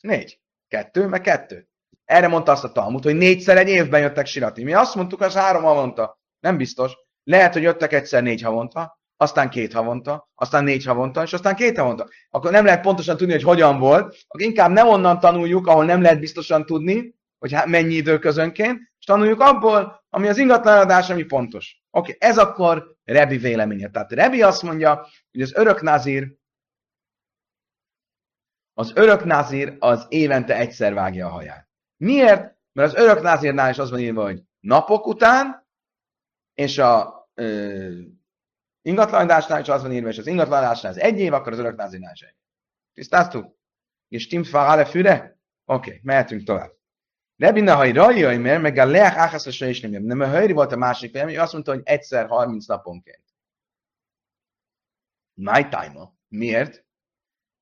Négy. 0.00 0.40
Kettő, 0.68 1.06
meg 1.06 1.20
kettő. 1.20 1.68
Erre 2.06 2.28
mondta 2.28 2.52
azt 2.52 2.64
a 2.64 2.72
Talmud, 2.72 3.04
hogy 3.04 3.16
négyszer 3.16 3.56
egy 3.56 3.68
évben 3.68 4.00
jöttek 4.00 4.26
siratni. 4.26 4.62
Mi 4.62 4.74
azt 4.74 4.94
mondtuk, 4.94 5.20
az 5.20 5.34
három 5.34 5.62
havonta. 5.62 6.20
Nem 6.40 6.56
biztos. 6.56 6.92
Lehet, 7.24 7.52
hogy 7.52 7.62
jöttek 7.62 7.92
egyszer 7.92 8.22
négy 8.22 8.42
havonta, 8.42 9.00
aztán 9.16 9.50
két 9.50 9.72
havonta, 9.72 10.30
aztán 10.34 10.64
négy 10.64 10.84
havonta, 10.84 11.22
és 11.22 11.32
aztán 11.32 11.54
két 11.54 11.78
havonta. 11.78 12.08
Akkor 12.30 12.50
nem 12.50 12.64
lehet 12.64 12.80
pontosan 12.80 13.16
tudni, 13.16 13.32
hogy 13.32 13.42
hogyan 13.42 13.78
volt, 13.78 14.16
akkor 14.26 14.40
inkább 14.40 14.70
nem 14.70 14.88
onnan 14.88 15.20
tanuljuk, 15.20 15.66
ahol 15.66 15.84
nem 15.84 16.02
lehet 16.02 16.20
biztosan 16.20 16.66
tudni, 16.66 17.14
hogy 17.38 17.56
mennyi 17.64 17.94
időközönként, 17.94 18.78
és 18.98 19.04
tanuljuk 19.04 19.40
abból, 19.40 20.04
ami 20.08 20.28
az 20.28 20.38
ingatlanadás, 20.38 21.10
ami 21.10 21.22
pontos. 21.24 21.82
Oké, 21.90 22.14
okay, 22.14 22.28
ez 22.30 22.38
akkor 22.38 22.96
Rebi 23.04 23.36
véleménye. 23.36 23.88
Tehát 23.88 24.12
Rebi 24.12 24.42
azt 24.42 24.62
mondja, 24.62 25.06
hogy 25.32 25.42
az 25.42 25.54
örök 25.54 25.82
nazír, 25.82 26.36
az 28.72 28.92
örök 28.94 29.24
nazír 29.24 29.76
az 29.78 30.06
évente 30.08 30.56
egyszer 30.56 30.94
vágja 30.94 31.26
a 31.26 31.30
haját. 31.30 31.65
Miért? 31.96 32.56
Mert 32.72 32.92
az 32.92 32.94
örök 32.94 33.22
nazírnál 33.22 33.70
is 33.70 33.78
az 33.78 33.90
van 33.90 33.98
írva, 33.98 34.22
hogy 34.22 34.42
napok 34.60 35.06
után, 35.06 35.66
és 36.54 36.78
a 36.78 37.24
ö, 37.34 38.00
ingatlanadásnál 38.82 39.60
is 39.60 39.68
az 39.68 39.82
van 39.82 39.92
írva, 39.92 40.08
és 40.08 40.18
az 40.18 40.26
ingatlanadásnál 40.26 40.92
az 40.92 40.98
egy 40.98 41.18
év, 41.18 41.32
akkor 41.32 41.52
az 41.52 41.58
örök 41.58 41.76
nazírnál 41.76 42.12
is 42.12 42.22
egy. 42.22 42.36
Tisztáztuk? 42.92 43.56
És 44.08 44.22
stimmt 44.22 44.48
fára 44.48 44.86
füre? 44.86 45.38
Oké, 45.64 45.88
okay, 45.88 46.00
mehetünk 46.02 46.42
tovább. 46.42 46.76
Rebbi 47.36 47.60
Nahai 47.60 47.92
Rajai, 47.92 48.36
mert 48.36 48.62
meg 48.62 48.76
a 48.76 48.86
Leach 48.86 49.18
Áhászasra 49.18 49.66
is 49.66 49.80
nem 49.80 50.02
Nem 50.02 50.20
a 50.20 50.26
Hajri 50.26 50.52
volt 50.52 50.72
a 50.72 50.76
másik 50.76 51.12
vélemény, 51.12 51.38
azt 51.38 51.52
mondta, 51.52 51.72
hogy 51.72 51.82
egyszer 51.84 52.26
30 52.26 52.66
naponként. 52.66 53.24
My 55.34 55.68
time 55.68 56.12
Miért? 56.28 56.85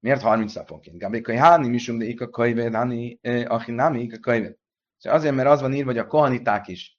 Miért 0.05 0.23
30 0.23 0.55
naponként? 0.55 0.99
Gabrikai 0.99 1.37
Háni, 1.37 1.69
Misum, 1.69 1.99
de 1.99 2.05
Ika 2.05 2.31
Kajved, 2.31 2.75
Háni, 2.75 3.21
Achinami, 3.45 4.03
Ika 4.03 4.19
Kajved. 4.19 4.57
Azért, 5.01 5.35
mert 5.35 5.49
az 5.49 5.61
van 5.61 5.75
írva, 5.75 5.91
hogy 5.91 5.99
a 5.99 6.07
kohaniták 6.07 6.69
is 6.69 6.99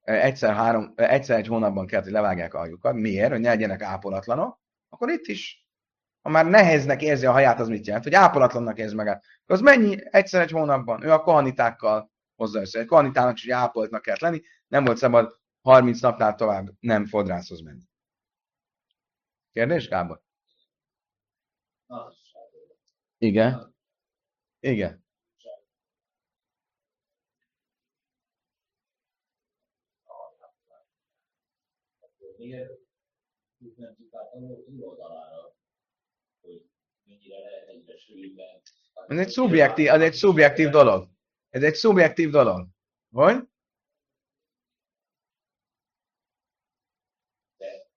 egyszer, 0.00 0.54
három, 0.54 0.92
egyszer 0.96 1.38
egy 1.38 1.46
hónapban 1.46 1.86
kell, 1.86 2.02
hogy 2.02 2.12
levágják 2.12 2.54
a 2.54 2.58
hajukat. 2.58 2.94
Miért? 2.94 3.30
Hogy 3.30 3.40
ne 3.40 3.48
legyenek 3.48 3.82
ápolatlanok. 3.82 4.60
Akkor 4.88 5.10
itt 5.10 5.26
is 5.26 5.66
ha 6.22 6.30
már 6.30 6.46
nehéznek 6.46 7.02
érzi 7.02 7.26
a 7.26 7.32
haját, 7.32 7.60
az 7.60 7.68
mit 7.68 7.86
jelent? 7.86 8.04
Hogy 8.04 8.14
ápolatlannak 8.14 8.78
érzi 8.78 8.94
magát. 8.94 9.24
Az 9.46 9.60
mennyi? 9.60 9.96
Egyszer 10.10 10.40
egy 10.40 10.50
hónapban. 10.50 11.04
Ő 11.04 11.12
a 11.12 11.22
kohanitákkal 11.22 12.10
hozza 12.34 12.60
össze. 12.60 12.80
A 12.80 12.84
kohanitának 12.84 13.36
is 13.36 13.48
ápoltnak 13.48 14.02
kellett 14.02 14.20
lenni, 14.20 14.40
nem 14.68 14.84
volt 14.84 14.96
szabad 14.96 15.40
30 15.62 16.00
napnál 16.00 16.34
tovább 16.34 16.68
nem 16.80 17.06
fodrászhoz 17.06 17.60
menni. 17.60 17.84
Kérdés, 19.52 19.88
Gábor? 19.88 20.22
Igen. 23.22 23.74
Igen. 24.60 25.04
Ez 39.08 39.18
egy 39.18 39.28
szubjektív, 39.28 39.88
ez 39.88 40.00
egy 40.00 40.12
szubjektív 40.12 40.68
dolog. 40.68 41.08
Ez 41.50 41.62
egy 41.62 41.74
szubjektív 41.74 42.30
dolog. 42.30 42.68
Hogy? 43.10 43.36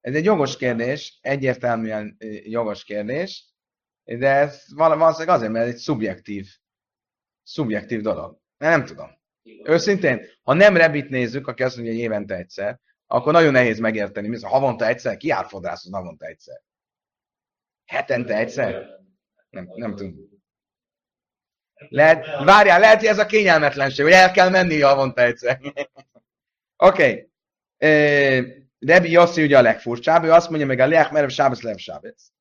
Ez 0.02 0.16
egy 0.16 0.26
jogos 0.26 0.58
kérdés, 0.58 1.20
egyértelműen 1.22 2.18
jogos 2.44 2.84
kérdés, 2.84 3.55
de 4.06 4.30
ez 4.30 4.66
valószínűleg 4.76 5.36
azért, 5.36 5.52
mert 5.52 5.66
ez 5.66 5.74
egy 5.74 5.80
szubjektív, 5.80 6.48
szubjektív 7.44 8.02
dolog. 8.02 8.40
Nem 8.58 8.86
tudom. 8.86 9.10
Őszintén, 9.64 10.26
ha 10.44 10.54
nem 10.54 10.78
Rebit 10.78 11.10
nézzük, 11.10 11.48
aki 11.48 11.64
azt 11.64 11.76
mondja, 11.76 11.94
hogy 11.94 12.04
évente 12.04 12.36
egyszer, 12.36 12.80
akkor 13.08 13.34
nagyon 13.34 13.52
nehéz 13.52 13.80
megérteni, 13.80 14.28
mi 14.28 14.42
havonta 14.42 14.88
egyszer, 14.88 15.18
ki 15.18 15.28
jár 15.28 15.46
fodrászhoz 15.46 15.94
havonta 15.94 16.26
egyszer? 16.26 16.62
Hetente 17.86 18.36
egyszer? 18.36 18.88
Nem, 19.50 19.68
nem 19.76 19.96
tudom. 19.96 20.34
Lehet, 21.90 22.26
várjál, 22.44 22.80
lehet, 22.80 23.00
hogy 23.00 23.08
ez 23.08 23.20
a 23.20 23.26
kényelmetlenség, 23.26 24.06
hogy 24.06 24.14
el 24.14 24.32
kell 24.32 24.50
menni 24.50 24.82
havonta 24.82 25.22
egyszer. 25.22 25.60
Oké. 26.78 27.30
okay. 27.78 28.66
Rebi 28.80 29.12
Yossi 29.12 29.44
ugye 29.44 29.58
a 29.58 29.62
legfurcsább, 29.62 30.24
ő 30.24 30.32
azt 30.32 30.50
mondja 30.50 30.68
meg 30.68 30.80
a 30.80 30.88
Leach 30.88 31.12
Merev 31.12 31.30
Sábesz 31.30 31.62
Lev 31.62 31.78
Sábesz. 31.78 32.32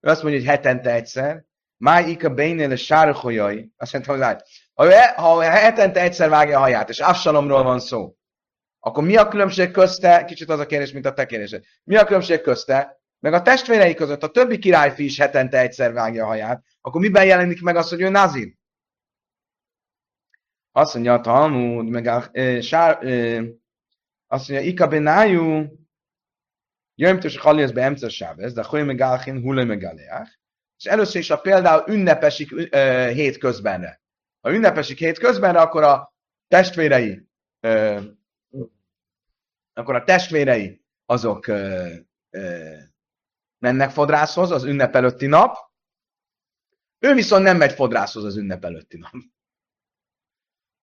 Ő 0.00 0.10
azt 0.10 0.22
mondja, 0.22 0.40
hogy 0.40 0.48
hetente 0.48 0.92
egyszer. 0.92 1.44
Máj 1.76 2.10
Ika 2.10 2.34
Bénél 2.34 2.70
a 2.70 2.76
Sárholyai. 2.76 3.72
Azt 3.76 3.92
mondta, 3.92 4.12
hogy 4.12 4.42
ha, 4.74 4.86
ő, 4.86 4.90
e- 4.90 5.14
ha 5.16 5.42
hetente 5.42 6.00
egyszer 6.00 6.28
vágja 6.28 6.56
a 6.56 6.60
haját, 6.60 6.88
és 6.88 7.00
Absalomról 7.00 7.62
van 7.62 7.80
szó, 7.80 8.14
akkor 8.78 9.04
mi 9.04 9.16
a 9.16 9.28
különbség 9.28 9.70
közte, 9.70 10.24
kicsit 10.24 10.48
az 10.48 10.58
a 10.58 10.66
kérdés, 10.66 10.92
mint 10.92 11.06
a 11.06 11.12
te 11.12 11.26
kérdésed, 11.26 11.64
mi 11.84 11.96
a 11.96 12.04
különbség 12.04 12.40
közte, 12.40 13.00
meg 13.18 13.32
a 13.32 13.42
testvérei 13.42 13.94
között, 13.94 14.22
a 14.22 14.30
többi 14.30 14.58
királyfi 14.58 15.04
is 15.04 15.18
hetente 15.18 15.58
egyszer 15.58 15.92
vágja 15.92 16.24
a 16.24 16.26
haját, 16.26 16.64
akkor 16.80 17.00
miben 17.00 17.24
jelenik 17.24 17.62
meg 17.62 17.76
az, 17.76 17.88
hogy 17.88 18.00
ő 18.00 18.08
nazir? 18.08 18.54
Azt 20.72 20.94
mondja 20.94 21.14
a 21.14 21.20
Talmud, 21.20 21.88
meg 21.88 22.06
a 22.06 22.28
e, 22.32 22.60
sár, 22.60 23.06
e, 23.06 23.42
azt 24.26 24.48
mondja, 24.48 24.68
Ika 24.68 24.86
benájú, 24.86 25.66
Jöjjön 27.00 27.20
és 27.22 27.38
Hali 27.38 27.72
be 27.72 27.82
emcer 27.82 28.10
Sábez, 28.10 28.52
de 28.52 28.64
Holi 28.64 28.82
Megalchin, 28.82 29.40
Huli 29.40 29.64
Megaleach. 29.64 30.30
És 30.76 30.84
először 30.84 31.20
is 31.20 31.30
a 31.30 31.40
például 31.40 31.84
ünnepesik 31.88 32.52
uh, 32.52 33.08
hét 33.08 33.38
közbenre. 33.38 34.02
Ha 34.40 34.52
ünnepesik 34.52 34.98
hét 34.98 35.18
közbenre, 35.18 35.60
akkor 35.60 35.82
a 35.82 36.14
testvérei 36.48 37.26
uh, 37.60 38.04
akkor 39.72 39.94
a 39.94 40.04
testvérei 40.04 40.82
azok 41.04 41.46
uh, 41.46 41.92
uh, 42.30 42.78
mennek 43.58 43.90
fodrászhoz 43.90 44.50
az 44.50 44.64
ünnep 44.64 44.94
előtti 44.94 45.26
nap, 45.26 45.56
ő 46.98 47.14
viszont 47.14 47.44
nem 47.44 47.56
megy 47.56 47.72
fodrászhoz 47.72 48.24
az 48.24 48.36
ünnep 48.36 48.64
előtti 48.64 48.98
nap. 48.98 49.14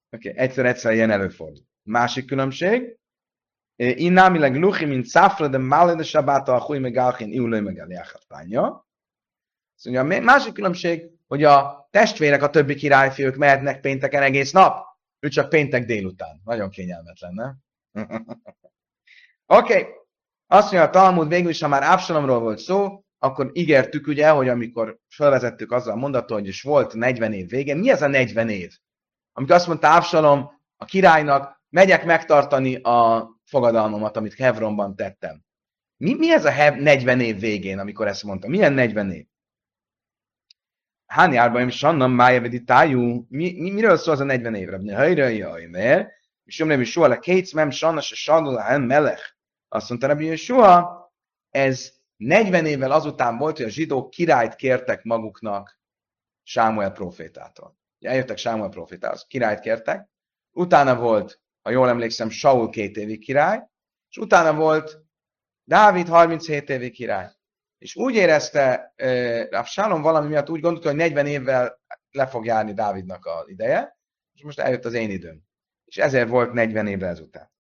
Oké, 0.10 0.30
okay, 0.30 0.42
egyszer-egyszer 0.44 0.94
ilyen 0.94 1.12
előfordul. 1.12 1.64
Másik 1.84 2.26
különbség, 2.26 2.98
Inámileg 3.78 4.56
luchi, 4.56 4.86
mint 4.86 5.06
szafra, 5.06 5.48
de 5.48 5.58
mále 5.58 5.96
de 5.96 6.04
sabáta 6.04 6.54
a 6.54 6.66
chuj 6.66 6.80
megalchin, 6.80 7.32
iulő 7.32 7.62
megaliáchat 7.62 8.26
pánya. 8.28 8.86
Szóval 9.76 10.12
a 10.12 10.20
másik 10.20 10.54
különbség, 10.54 11.10
hogy 11.28 11.44
a 11.44 11.88
testvérek, 11.92 12.44
a 12.44 12.50
többi 12.50 12.76
királyfiúk 12.76 13.36
mehetnek 13.36 13.80
pénteken 13.80 14.24
egész 14.24 14.52
nap, 14.52 14.86
ő 15.20 15.28
csak 15.28 15.50
péntek 15.50 15.86
délután. 15.86 16.42
Nagyon 16.44 16.70
kényelmetlen, 16.70 17.34
nem? 17.34 17.58
Oké, 19.46 19.74
okay. 19.74 19.86
azt 20.48 20.72
mondja 20.72 20.90
a 20.90 20.92
Talmud, 20.92 21.28
végül 21.28 21.50
is, 21.50 21.62
ha 21.62 21.68
már 21.68 21.84
Absalomról 21.84 22.40
volt 22.40 22.60
szó, 22.60 23.04
akkor 23.20 23.50
ígértük 23.54 24.08
ugye, 24.08 24.30
hogy 24.30 24.50
amikor 24.50 24.98
felvezettük 25.08 25.72
azzal 25.72 25.94
a 25.94 25.98
mondatot, 25.98 26.38
hogy 26.38 26.48
is 26.48 26.62
volt 26.62 26.94
40 26.94 27.34
év 27.34 27.50
vége. 27.50 27.76
Mi 27.76 27.90
ez 27.90 28.02
a 28.02 28.08
40 28.08 28.50
év? 28.50 28.78
Amikor 29.34 29.56
azt 29.56 29.68
mondta 29.68 29.96
Absalom 29.96 30.62
a 30.78 30.86
királynak, 30.86 31.62
megyek 31.70 32.06
megtartani 32.06 32.76
a 32.76 33.30
fogadalmamat, 33.48 34.18
amit 34.18 34.34
Hevronban 34.34 34.96
tettem. 34.96 35.46
Mi, 35.98 36.14
mi 36.14 36.32
ez 36.32 36.46
a 36.46 36.76
40 36.76 37.20
év 37.20 37.40
végén, 37.40 37.80
amikor 37.80 38.08
ezt 38.08 38.24
mondta? 38.24 38.48
Milyen 38.48 38.74
40 38.74 39.12
év? 39.12 39.26
Háni 41.06 41.36
árbaim 41.36 41.70
sannan 41.70 42.12
májavedi 42.12 42.64
tájú. 42.64 43.26
Mi, 43.30 43.60
mi, 43.60 43.72
miről 43.72 43.98
szól 43.98 44.14
az 44.14 44.20
a 44.20 44.24
40 44.24 44.56
évre? 44.56 44.96
Hajra, 44.96 45.28
jaj, 45.28 45.66
mert 45.66 46.18
és 46.48 46.60
jomlem 46.60 46.82
is 46.82 46.92
soha 46.92 47.08
le 47.08 47.20
kétsz, 47.20 47.54
mem 47.54 47.70
sanna 47.70 48.02
se 48.02 48.16
sadul 48.16 48.78
melech. 48.78 49.36
Azt 49.68 49.90
mondta 49.90 50.08
Rabbi 50.08 50.36
soha, 50.36 51.12
ez 51.50 51.94
40 52.16 52.66
évvel 52.66 52.92
azután 52.92 53.38
volt, 53.38 53.58
hogy 53.58 53.66
a 53.66 53.70
zsidók 53.70 54.10
királyt 54.10 54.56
kértek 54.56 55.04
maguknak 55.04 55.80
Sámuel 56.44 56.92
profétától. 56.92 57.78
Eljöttek 58.00 58.38
Sámuel 58.38 58.70
profétához, 58.70 59.26
királyt 59.28 59.60
kértek, 59.60 60.10
utána 60.52 60.96
volt 60.96 61.42
ha 61.68 61.74
jól 61.74 61.90
emlékszem, 61.90 62.30
Saul 62.30 62.70
két 62.70 62.98
évi 62.98 63.18
király, 63.18 63.64
és 64.10 64.18
utána 64.18 64.54
volt 64.54 65.02
Dávid 65.64 66.08
37 66.08 66.70
évi 66.70 66.90
király. 66.90 67.32
És 67.78 67.96
úgy 67.96 68.16
érezte, 68.16 68.94
Sálom 69.64 70.02
valami 70.02 70.28
miatt 70.28 70.50
úgy 70.50 70.62
gondolta, 70.62 70.88
hogy 70.88 70.98
40 70.98 71.26
évvel 71.26 71.82
le 72.12 72.28
fog 72.28 72.46
járni 72.46 72.74
Dávidnak 72.74 73.26
az 73.26 73.50
ideje, 73.50 73.98
és 74.34 74.44
most 74.44 74.60
eljött 74.60 74.86
az 74.86 74.94
én 74.94 75.10
időm. 75.10 75.44
És 75.86 75.98
ezért 75.98 76.30
volt 76.30 76.54
40 76.54 76.88
évre 76.88 77.08
ezután. 77.08 77.52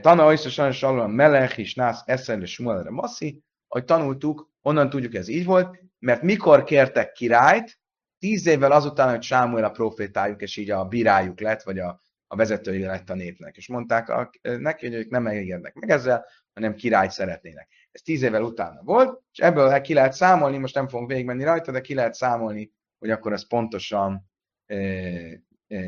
Tana 0.00 0.26
Oiszosan 0.26 0.72
Salom 0.72 1.12
Melech 1.12 1.58
is 1.58 1.74
Nász 1.74 2.02
Eszel 2.04 2.42
és 2.42 2.52
Smuelre 2.52 2.90
Massi, 2.90 3.42
ahogy 3.68 3.84
tanultuk, 3.84 4.50
onnan 4.62 4.90
tudjuk, 4.90 5.14
ez 5.14 5.28
így 5.28 5.44
volt, 5.44 5.78
mert 5.98 6.22
mikor 6.22 6.64
kértek 6.64 7.12
királyt, 7.12 7.80
tíz 8.18 8.46
évvel 8.46 8.72
azután, 8.72 9.10
hogy 9.10 9.22
Sámuel 9.22 9.64
a 9.64 9.70
profétájuk, 9.70 10.42
és 10.42 10.56
így 10.56 10.70
a 10.70 10.84
bírájuk 10.84 11.40
lett, 11.40 11.62
vagy 11.62 11.78
a 11.78 12.00
a 12.32 12.36
vezetői 12.36 12.84
lett 12.84 13.10
a 13.10 13.14
népnek. 13.14 13.56
És 13.56 13.68
mondták 13.68 14.30
neki, 14.42 14.86
hogy 14.86 14.94
ők 14.94 15.10
nem 15.10 15.22
megengednek 15.22 15.74
meg 15.74 15.90
ezzel, 15.90 16.26
hanem 16.52 16.74
királyt 16.74 17.10
szeretnének. 17.10 17.68
Ez 17.90 18.00
tíz 18.00 18.22
évvel 18.22 18.42
utána 18.42 18.82
volt, 18.82 19.22
és 19.32 19.38
ebből 19.38 19.80
ki 19.80 19.94
lehet 19.94 20.12
számolni, 20.12 20.58
most 20.58 20.74
nem 20.74 20.88
fogunk 20.88 21.10
végigmenni 21.10 21.44
rajta, 21.44 21.72
de 21.72 21.80
ki 21.80 21.94
lehet 21.94 22.14
számolni, 22.14 22.72
hogy 22.98 23.10
akkor 23.10 23.32
ez 23.32 23.46
pontosan 23.46 24.30
e, 24.66 24.76
e, 25.66 25.80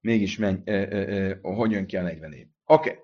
mégis 0.00 0.38
menj, 0.38 0.60
e, 0.64 0.72
e, 0.72 0.96
e, 0.96 1.38
hogy 1.42 1.70
jön 1.70 1.86
ki 1.86 1.96
a 1.96 2.02
40 2.02 2.32
év. 2.32 2.46
Oké. 2.64 2.90
Okay. 2.90 3.02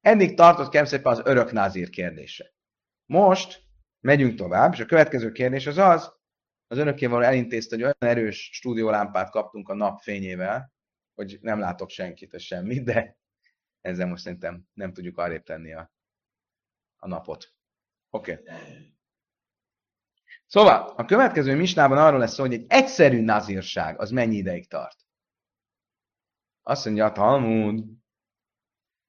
Eddig 0.00 0.36
tartott 0.36 0.70
kérem 0.70 0.86
szépen 0.86 1.12
az 1.12 1.22
örök 1.24 1.52
názír 1.52 1.90
kérdése. 1.90 2.54
Most 3.06 3.62
megyünk 4.00 4.34
tovább, 4.34 4.72
és 4.72 4.80
a 4.80 4.86
következő 4.86 5.32
kérdés 5.32 5.66
az 5.66 5.78
az, 5.78 6.17
az 6.68 6.78
önökéval 6.78 7.24
elintézte, 7.24 7.74
hogy 7.74 7.84
olyan 7.84 7.96
erős 7.98 8.50
stúdiólámpát 8.52 9.30
kaptunk 9.30 9.68
a 9.68 9.74
nap 9.74 10.00
fényével, 10.00 10.72
hogy 11.14 11.38
nem 11.40 11.58
látok 11.58 11.90
senkit, 11.90 12.32
és 12.32 12.46
semmit, 12.46 12.84
de 12.84 13.16
ezzel 13.80 14.06
most 14.06 14.22
szerintem 14.22 14.64
nem 14.72 14.92
tudjuk 14.92 15.18
arrébb 15.18 15.42
tenni 15.42 15.72
a, 15.72 15.92
a 16.96 17.08
napot. 17.08 17.52
Oké. 18.10 18.32
Okay. 18.32 18.96
Szóval, 20.46 20.94
a 20.96 21.04
következő 21.04 21.56
misnában 21.56 21.98
arról 21.98 22.18
lesz 22.18 22.34
szó, 22.34 22.42
hogy 22.42 22.52
egy 22.52 22.64
egyszerű 22.68 23.20
nazírság 23.20 24.00
az 24.00 24.10
mennyi 24.10 24.36
ideig 24.36 24.68
tart. 24.68 25.06
Azt 26.62 26.84
mondja 26.84 27.04
a 27.04 27.12
Talmud, 27.12 27.84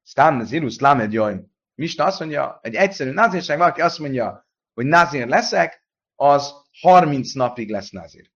Stam 0.04 0.36
nazirus 0.36 0.80
lamed 0.80 1.14
jaj. 1.14 1.44
Misna 1.76 2.06
azt 2.06 2.20
mondja, 2.20 2.60
egy 2.62 2.76
egyszerű 2.76 3.12
nazírság, 3.12 3.58
valaki 3.58 3.82
azt 3.82 4.00
mondja, 4.00 4.48
hogy 4.74 4.86
nazír 4.86 5.28
leszek, 5.28 5.86
az 6.20 6.54
30 6.82 7.34
napig 7.34 7.70
lesz 7.70 7.90
nazir. 7.90 8.32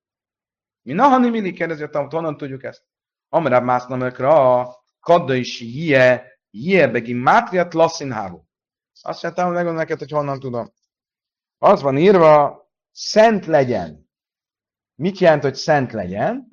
Mi 0.82 0.94
nahani 0.94 1.30
mindig 1.30 1.56
kérdezi, 1.56 1.82
hogy 1.82 2.12
honnan 2.14 2.38
tudjuk 2.38 2.64
ezt? 2.64 2.86
Amrább 3.30 3.64
másznamökre 3.64 4.28
kadda 5.00 5.34
is 5.34 5.62
jie, 5.62 6.40
jie 6.52 6.88
begi 6.88 7.14
mátriat 7.14 7.74
lasszin 7.74 8.12
hávu. 8.12 8.42
Azt 9.02 9.24
mondtam, 9.24 9.46
hogy 9.46 9.54
megmondom 9.54 9.82
neked, 9.82 10.00
hogy 10.00 10.12
honnan 10.12 10.40
tudom. 10.40 10.74
Az 11.58 11.82
van 11.82 11.98
írva, 11.98 12.68
szent 12.92 13.46
legyen. 13.46 14.10
Mit 14.96 15.18
jelent, 15.18 15.44
hogy 15.44 15.56
szent 15.56 15.92
legyen? 15.92 16.50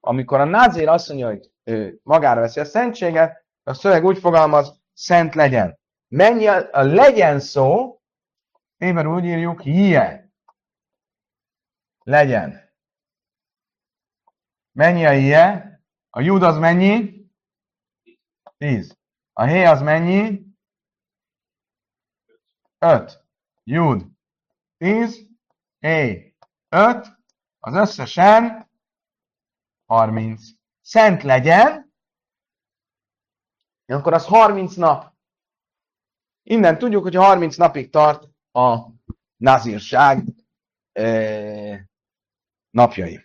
Amikor 0.00 0.40
a 0.40 0.44
názér 0.44 0.88
azt 0.88 1.08
mondja, 1.08 1.26
hogy 1.26 1.50
ő 1.64 2.00
magára 2.02 2.40
veszi 2.40 2.60
a 2.60 2.64
szentséget, 2.64 3.46
a 3.62 3.74
szöveg 3.74 4.04
úgy 4.04 4.18
fogalmaz, 4.18 4.80
szent 4.92 5.34
legyen. 5.34 5.78
Mennyi 6.08 6.46
a, 6.46 6.68
a 6.72 6.82
legyen 6.82 7.40
szó, 7.40 7.96
Éber 8.76 9.06
úgy 9.06 9.24
írjuk, 9.24 9.60
hie. 9.60 10.21
Legyen. 12.02 12.70
Mennyi 14.72 15.06
a 15.06 15.10
hie? 15.10 15.80
A 16.10 16.20
jud 16.20 16.42
az 16.42 16.58
mennyi? 16.58 17.26
10. 18.56 18.98
A 19.32 19.44
hé 19.44 19.64
az 19.64 19.80
mennyi? 19.80 20.46
5. 22.78 23.24
Jud. 23.64 24.06
10. 24.76 25.28
Hé. 25.78 26.34
5. 26.68 27.06
Az 27.58 27.74
összesen 27.74 28.70
30. 29.86 30.42
Szent 30.80 31.22
legyen, 31.22 31.92
akkor 33.86 34.12
az 34.12 34.26
30 34.26 34.74
nap. 34.74 35.14
Innen 36.42 36.78
tudjuk, 36.78 37.02
hogy 37.02 37.14
30 37.14 37.56
napig 37.56 37.90
tart 37.90 38.28
a 38.52 38.86
nazírság 39.36 40.24
e, 40.92 41.90
napjai. 42.72 43.24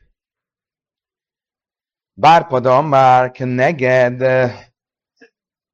Bárpada 2.13 2.81
már 2.81 3.31
neged 3.39 4.23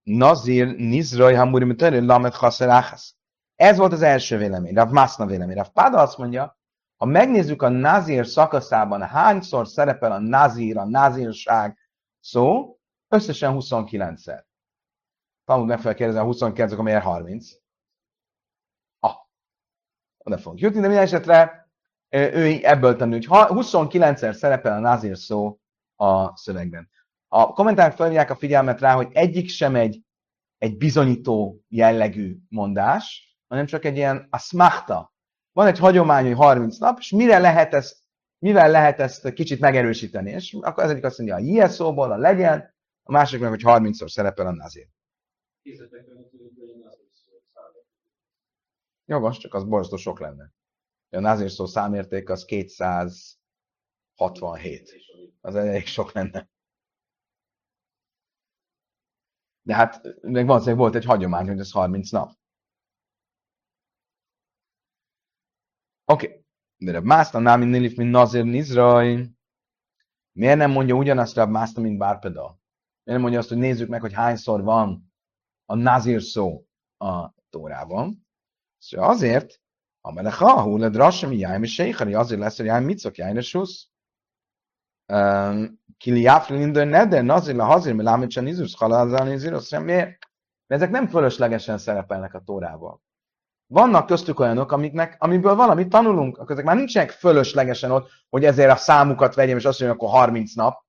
nazír 0.04 0.76
nizraj 0.76 1.34
hamuri 1.34 1.76
törő 1.76 2.06
lamet 2.06 2.36
haszeráhasz. 2.36 3.16
Ez 3.56 3.78
volt 3.78 3.92
az 3.92 4.02
első 4.02 4.38
vélemény, 4.38 4.74
Rav 4.74 4.92
Mászna 4.92 5.26
vélemény. 5.26 5.56
Rav 5.56 5.68
Páda 5.68 6.00
azt 6.00 6.18
mondja, 6.18 6.58
ha 6.98 7.06
megnézzük 7.06 7.62
a 7.62 7.70
nazír 7.70 8.26
szakaszában, 8.26 9.02
hányszor 9.02 9.68
szerepel 9.68 10.12
a 10.12 10.20
nazír, 10.20 10.78
a 10.78 10.86
nazírság 10.86 11.78
szó, 12.20 12.78
összesen 13.08 13.56
29-szer. 13.60 14.44
Talmud 15.46 15.68
meg 15.68 15.80
fel 15.80 15.96
kérdezni, 15.96 16.22
a 16.22 16.26
29 16.26 16.72
akkor 16.72 16.84
miért 16.84 17.04
30? 17.04 17.50
Ah, 19.00 19.16
oda 20.18 20.38
fogunk 20.38 20.60
jutni, 20.60 20.80
de 20.80 20.88
minden 20.88 21.06
esetre 21.06 21.63
ő 22.14 22.60
ebből 22.62 22.96
tanul, 22.96 23.14
hogy 23.14 23.28
29-szer 23.30 24.34
szerepel 24.34 24.74
a 24.74 24.80
nazír 24.80 25.18
szó 25.18 25.60
a 25.96 26.38
szövegben. 26.38 26.90
A 27.28 27.54
kommentárok 27.54 27.96
felhívják 27.96 28.30
a 28.30 28.36
figyelmet 28.36 28.80
rá, 28.80 28.94
hogy 28.96 29.08
egyik 29.12 29.50
sem 29.50 29.76
egy, 29.76 30.02
egy 30.58 30.78
bizonyító 30.78 31.64
jellegű 31.68 32.38
mondás, 32.50 33.36
hanem 33.48 33.66
csak 33.66 33.86
egy 33.86 33.96
ilyen 33.96 34.28
a 34.30 34.38
smachta. 34.38 35.14
Van 35.52 35.68
egy 35.68 35.80
hagyomány, 35.80 36.26
hogy 36.26 36.36
30 36.36 36.78
nap, 36.78 36.98
és 37.00 37.10
mire 37.10 37.40
lehet 37.40 37.74
ezt, 37.74 37.98
mivel 38.38 38.72
lehet 38.72 39.00
ezt 39.00 39.34
kicsit 39.34 39.60
megerősíteni? 39.60 40.32
És 40.32 40.58
akkor 40.62 40.84
az 40.84 40.90
egyik 40.90 41.04
azt 41.04 41.18
mondja, 41.18 41.36
a 41.36 41.40
ilyen 41.40 41.70
szóból, 41.70 42.12
a 42.12 42.18
legyen, 42.18 42.76
a 43.04 43.12
másik 43.12 43.40
meg, 43.40 43.50
hogy 43.50 43.62
30-szor 43.64 44.08
szerepel 44.08 44.48
a 44.48 44.52
nazir. 44.52 44.88
Jogos, 49.06 49.38
csak 49.38 49.54
az 49.54 49.64
borzasztó 49.64 49.98
sok 49.98 50.20
lenne. 50.20 50.52
A 51.14 51.20
nazir 51.20 51.52
szó 51.52 51.66
számérték 51.66 52.30
az 52.30 52.46
267. 52.46 54.96
Az 55.42 55.56
elég 55.56 55.86
sok 55.86 56.12
lenne. 56.12 56.50
De 59.62 59.76
hát 59.76 60.22
meg 60.22 60.46
valószínűleg 60.46 60.80
volt 60.80 60.96
egy 60.96 61.06
hagyomány, 61.06 61.48
hogy 61.48 61.60
ez 61.60 61.72
30 61.72 62.10
nap. 62.10 62.32
Oké. 66.06 66.26
Okay. 66.26 66.42
De 66.78 67.00
Mászna 67.00 67.40
nem 67.40 67.62
nilif, 67.62 67.96
mint 67.96 68.12
Nazir 68.12 68.44
Nizraj. 68.44 69.30
Miért 70.32 70.58
nem 70.58 70.72
mondja 70.72 70.96
ugyanazt 70.96 71.36
Rab 71.36 71.50
Mászna, 71.50 71.82
mint 71.82 71.98
Bárpeda? 71.98 72.42
Miért 72.42 72.60
nem 73.04 73.22
mondja 73.22 73.40
azt, 73.40 73.50
hogy 73.50 73.58
nézzük 73.58 73.90
meg, 73.90 74.02
hogy 74.02 74.14
hányszor 74.14 74.64
van 74.64 75.14
a 75.66 75.76
Nazir 75.76 76.22
szó 76.22 76.68
a 76.98 77.34
Tórában? 77.50 78.28
Szóval 78.78 79.10
azért, 79.10 79.63
Amelecha, 80.06 80.62
hú, 80.62 80.78
le 80.78 80.90
drasem, 80.90 81.32
jájm 81.32 81.64
és 81.64 81.74
sékhari, 81.74 82.14
azért 82.14 82.40
lesz, 82.40 82.58
hogy 82.58 82.66
jájm 82.66 82.84
micok, 82.84 83.18
jájm 83.18 83.38
és 83.38 83.58
Kili 85.98 86.22
Jáfri 86.22 86.58
Linder 86.58 86.88
Neder, 86.88 87.24
Nazir 87.24 87.56
la 87.56 87.64
Hazir, 87.64 87.94
Melámit 87.94 88.32
Sen 88.32 88.48
Izus, 88.48 88.76
Halazán 88.76 89.32
Izus, 89.32 89.70
miért? 89.70 90.18
Mert 90.68 90.82
ezek 90.82 90.90
nem 90.90 91.08
fölöslegesen 91.08 91.78
szerepelnek 91.78 92.34
a 92.34 92.40
Tórában. 92.40 93.02
Vannak 93.68 94.06
köztük 94.06 94.40
olyanok, 94.40 94.72
amiknek, 94.72 95.16
amiből 95.20 95.56
valamit 95.56 95.90
tanulunk, 95.90 96.38
akkor 96.38 96.52
ezek 96.52 96.66
már 96.66 96.76
nincsenek 96.76 97.10
fölöslegesen 97.10 97.92
ott, 97.92 98.10
hogy 98.30 98.46
ezért 98.46 98.72
a 98.72 98.76
számukat 98.76 99.36
vegyem, 99.36 99.58
és 99.58 99.66
azt 99.66 99.80
mondjam, 99.80 100.00
akkor 100.02 100.20
30 100.20 100.54
nap. 100.54 100.84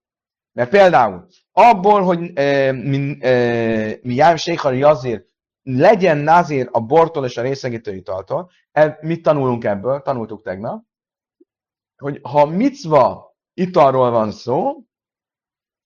Mert 0.53 0.71
például 0.71 1.27
abból, 1.53 2.03
hogy 2.03 2.39
e, 2.39 2.73
mi, 2.73 3.17
e, 3.21 3.99
mi 4.03 4.15
Jáim 4.15 4.37
Sékhari 4.37 4.83
azért 4.83 5.27
legyen 5.65 6.19
nazír 6.19 6.69
a 6.73 6.81
bortól 6.81 7.25
és 7.25 7.37
a 7.37 7.43
részegítő 7.43 7.95
italtól, 7.95 8.51
e, 8.73 8.99
mit 9.01 9.23
tanulunk 9.23 9.65
ebből? 9.65 10.01
Tanultuk 10.01 10.43
tegnap, 10.43 10.85
hogy 11.97 12.21
ha 12.23 12.47
micva 12.47 13.37
italról 13.55 14.11
van 14.11 14.31
szó, 14.31 14.85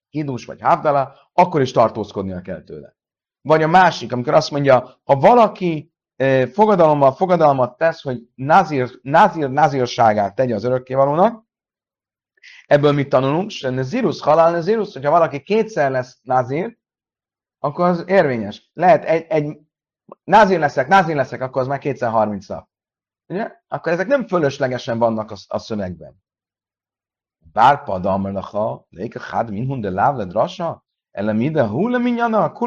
hidús 0.09 0.45
vagy 0.45 0.61
hávdala, 0.61 1.31
akkor 1.33 1.61
is 1.61 1.73
tartózkodnia 1.73 2.41
kell 2.41 2.63
tőle. 2.63 2.97
Vagy 3.41 3.63
a 3.63 3.69
másik, 3.69 4.13
amikor 4.13 4.35
azt 4.35 4.51
mondja, 4.51 5.01
ha 5.05 5.17
valaki 5.17 5.93
fogadalommal 6.53 7.13
fogadalmat 7.13 7.77
tesz, 7.77 8.03
hogy 8.03 8.29
nazir, 8.35 8.99
nazir 9.03 9.51
nazírságát 9.51 10.35
tegye 10.35 10.55
az 10.55 10.65
örökkévalónak, 10.65 11.45
ebből 12.67 12.93
mit 12.93 13.09
tanulunk? 13.09 13.51
Zirus 13.81 14.21
halál, 14.21 14.61
zirus, 14.61 14.93
hogyha 14.93 15.11
valaki 15.11 15.43
kétszer 15.43 15.91
lesz 15.91 16.19
nazir, 16.23 16.79
akkor 17.59 17.89
az 17.89 18.05
érvényes. 18.07 18.71
Lehet 18.73 19.05
egy, 19.05 19.25
egy 19.29 19.59
nazir 20.25 20.59
leszek, 20.59 20.89
nazir 20.89 21.17
leszek, 21.17 21.41
akkor 21.41 21.63
az 21.63 21.69
már 21.69 21.79
kétszer 21.79 22.11
30 22.11 22.49
nap. 22.49 22.69
Ugye? 23.27 23.53
Akkor 23.69 23.93
ezek 23.93 24.07
nem 24.07 24.27
fölöslegesen 24.27 24.99
vannak 24.99 25.31
a, 25.31 25.37
a 25.47 25.59
szövegben. 25.59 26.23
Bárpad 27.53 28.07
amelacha, 28.07 28.87
léka 28.91 29.21
had 29.21 29.51
min 29.51 29.67
hunde 29.67 29.91
láv 29.91 30.17
le 30.17 30.25
drasa, 30.25 30.85
ele 31.11 31.33
mide 31.33 31.63
hu 31.63 31.89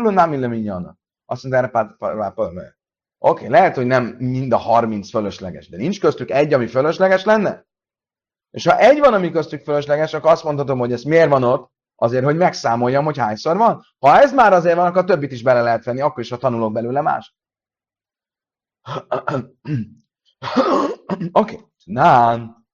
nami 0.01 0.37
le 0.37 0.47
minyana. 0.47 0.97
Azt 1.25 1.43
mondja 1.43 1.59
erre 1.59 1.95
Oké, 3.23 3.45
okay, 3.45 3.47
lehet, 3.47 3.75
hogy 3.75 3.85
nem 3.85 4.05
mind 4.05 4.51
a 4.51 4.57
30 4.57 5.09
fölösleges, 5.09 5.69
de 5.69 5.77
nincs 5.77 5.99
köztük 5.99 6.29
egy, 6.29 6.53
ami 6.53 6.67
fölösleges 6.67 7.23
lenne? 7.23 7.65
És 8.51 8.65
ha 8.65 8.77
egy 8.77 8.99
van, 8.99 9.13
ami 9.13 9.31
köztük 9.31 9.63
fölösleges, 9.63 10.13
akkor 10.13 10.31
azt 10.31 10.43
mondhatom, 10.43 10.79
hogy 10.79 10.91
ez 10.91 11.03
miért 11.03 11.29
van 11.29 11.43
ott? 11.43 11.71
Azért, 12.01 12.23
hogy 12.23 12.37
megszámoljam, 12.37 13.05
hogy 13.05 13.17
hányszor 13.17 13.57
van. 13.57 13.85
Ha 13.99 14.19
ez 14.19 14.33
már 14.33 14.53
azért 14.53 14.75
van, 14.75 14.85
akkor 14.85 15.01
a 15.01 15.05
többit 15.05 15.31
is 15.31 15.43
bele 15.43 15.61
lehet 15.61 15.83
venni, 15.83 16.01
akkor 16.01 16.23
is, 16.23 16.29
ha 16.29 16.37
tanulok 16.37 16.73
belőle 16.73 17.01
más. 17.01 17.35
Oké, 21.31 21.31
okay. 21.31 21.65
nán. 21.83 22.65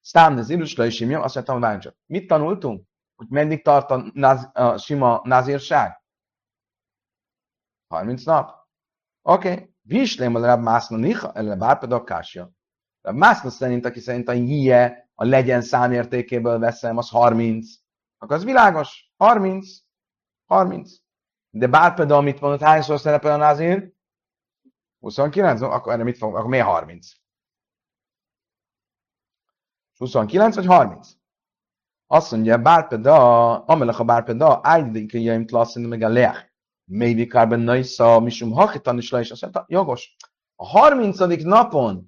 Sztám, 0.00 0.36
az 0.36 0.50
illusra 0.50 0.84
is 0.84 1.00
imjam, 1.00 1.22
azt 1.22 1.34
mondtam, 1.34 1.62
hogy 1.62 1.78
csak. 1.78 1.96
Mit 2.06 2.26
tanultunk? 2.26 2.86
Hogy 3.16 3.26
meddig 3.28 3.62
tart 3.62 3.90
a, 3.90 4.10
naz, 4.12 4.50
a 4.52 4.76
sima 4.76 5.20
nazírság? 5.24 6.02
30 7.88 8.24
nap. 8.24 8.68
Oké, 9.22 9.52
okay. 9.52 9.74
Vislém 9.80 10.34
a 10.34 10.40
Rab 10.40 10.62
Mászna 10.62 10.96
Nicha, 10.96 11.32
ele 11.32 11.56
Bárpedok 11.56 12.04
Kásja. 12.04 12.50
Rab 13.00 13.16
Mászna 13.16 13.50
szerint, 13.50 13.84
aki 13.84 14.00
szerint 14.00 14.28
a 14.28 14.32
híje 14.32 15.10
a 15.14 15.24
legyen 15.24 15.60
számértékéből 15.60 16.58
veszem, 16.58 16.96
az 16.96 17.10
30. 17.10 17.86
Akkor 18.18 18.36
az 18.36 18.44
világos. 18.44 19.12
30. 19.16 19.68
30. 20.46 20.90
De 21.50 21.66
Bárpeda, 21.66 22.16
amit 22.16 22.40
mondott, 22.40 22.60
hányszor 22.60 23.00
szerepel 23.00 23.32
a 23.32 23.36
názír? 23.36 23.92
29? 24.98 25.60
Akkor 25.60 25.92
erre 25.92 26.02
mit 26.02 26.18
fogunk? 26.18 26.38
Akkor 26.38 26.50
miért 26.50 26.66
30? 26.66 27.08
29 29.98 30.54
vagy 30.54 30.66
30? 30.66 31.08
Azt 32.06 32.30
mondja, 32.30 32.58
Bárpeda, 32.58 33.58
amelech 33.64 34.00
a 34.00 34.04
Bárpeda, 34.04 34.60
ájdik 34.62 35.14
a 35.14 35.18
jaim 35.18 35.46
tlasszin 35.46 35.88
meg 35.88 36.02
a 36.02 36.08
leach. 36.08 36.46
Maybe 36.84 37.26
Kárben 37.26 37.60
Naisa, 37.60 38.20
Misum 38.20 38.52
Hachitan 38.52 38.98
is 38.98 39.10
le, 39.10 39.20
és 39.20 39.30
azt 39.30 39.42
mondta, 39.42 39.64
jogos. 39.68 40.16
A 40.56 40.66
30. 40.66 41.18
napon 41.42 42.07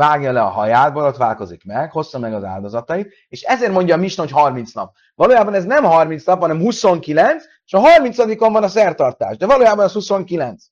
vágja 0.00 0.32
le 0.32 0.42
a 0.42 0.48
haját, 0.48 0.92
borotválkozik 0.92 1.64
meg, 1.64 1.92
hozza 1.92 2.18
meg 2.18 2.34
az 2.34 2.44
áldozatait, 2.44 3.14
és 3.28 3.42
ezért 3.42 3.72
mondja 3.72 3.94
a 3.94 3.98
Misna, 3.98 4.22
hogy 4.22 4.32
30 4.32 4.72
nap. 4.72 4.94
Valójában 5.14 5.54
ez 5.54 5.64
nem 5.64 5.84
30 5.84 6.24
nap, 6.24 6.40
hanem 6.40 6.58
29, 6.58 7.44
és 7.64 7.72
a 7.72 7.80
30-on 7.80 8.48
van 8.52 8.62
a 8.62 8.68
szertartás, 8.68 9.36
de 9.36 9.46
valójában 9.46 9.84
az 9.84 9.92
29. 9.92 10.64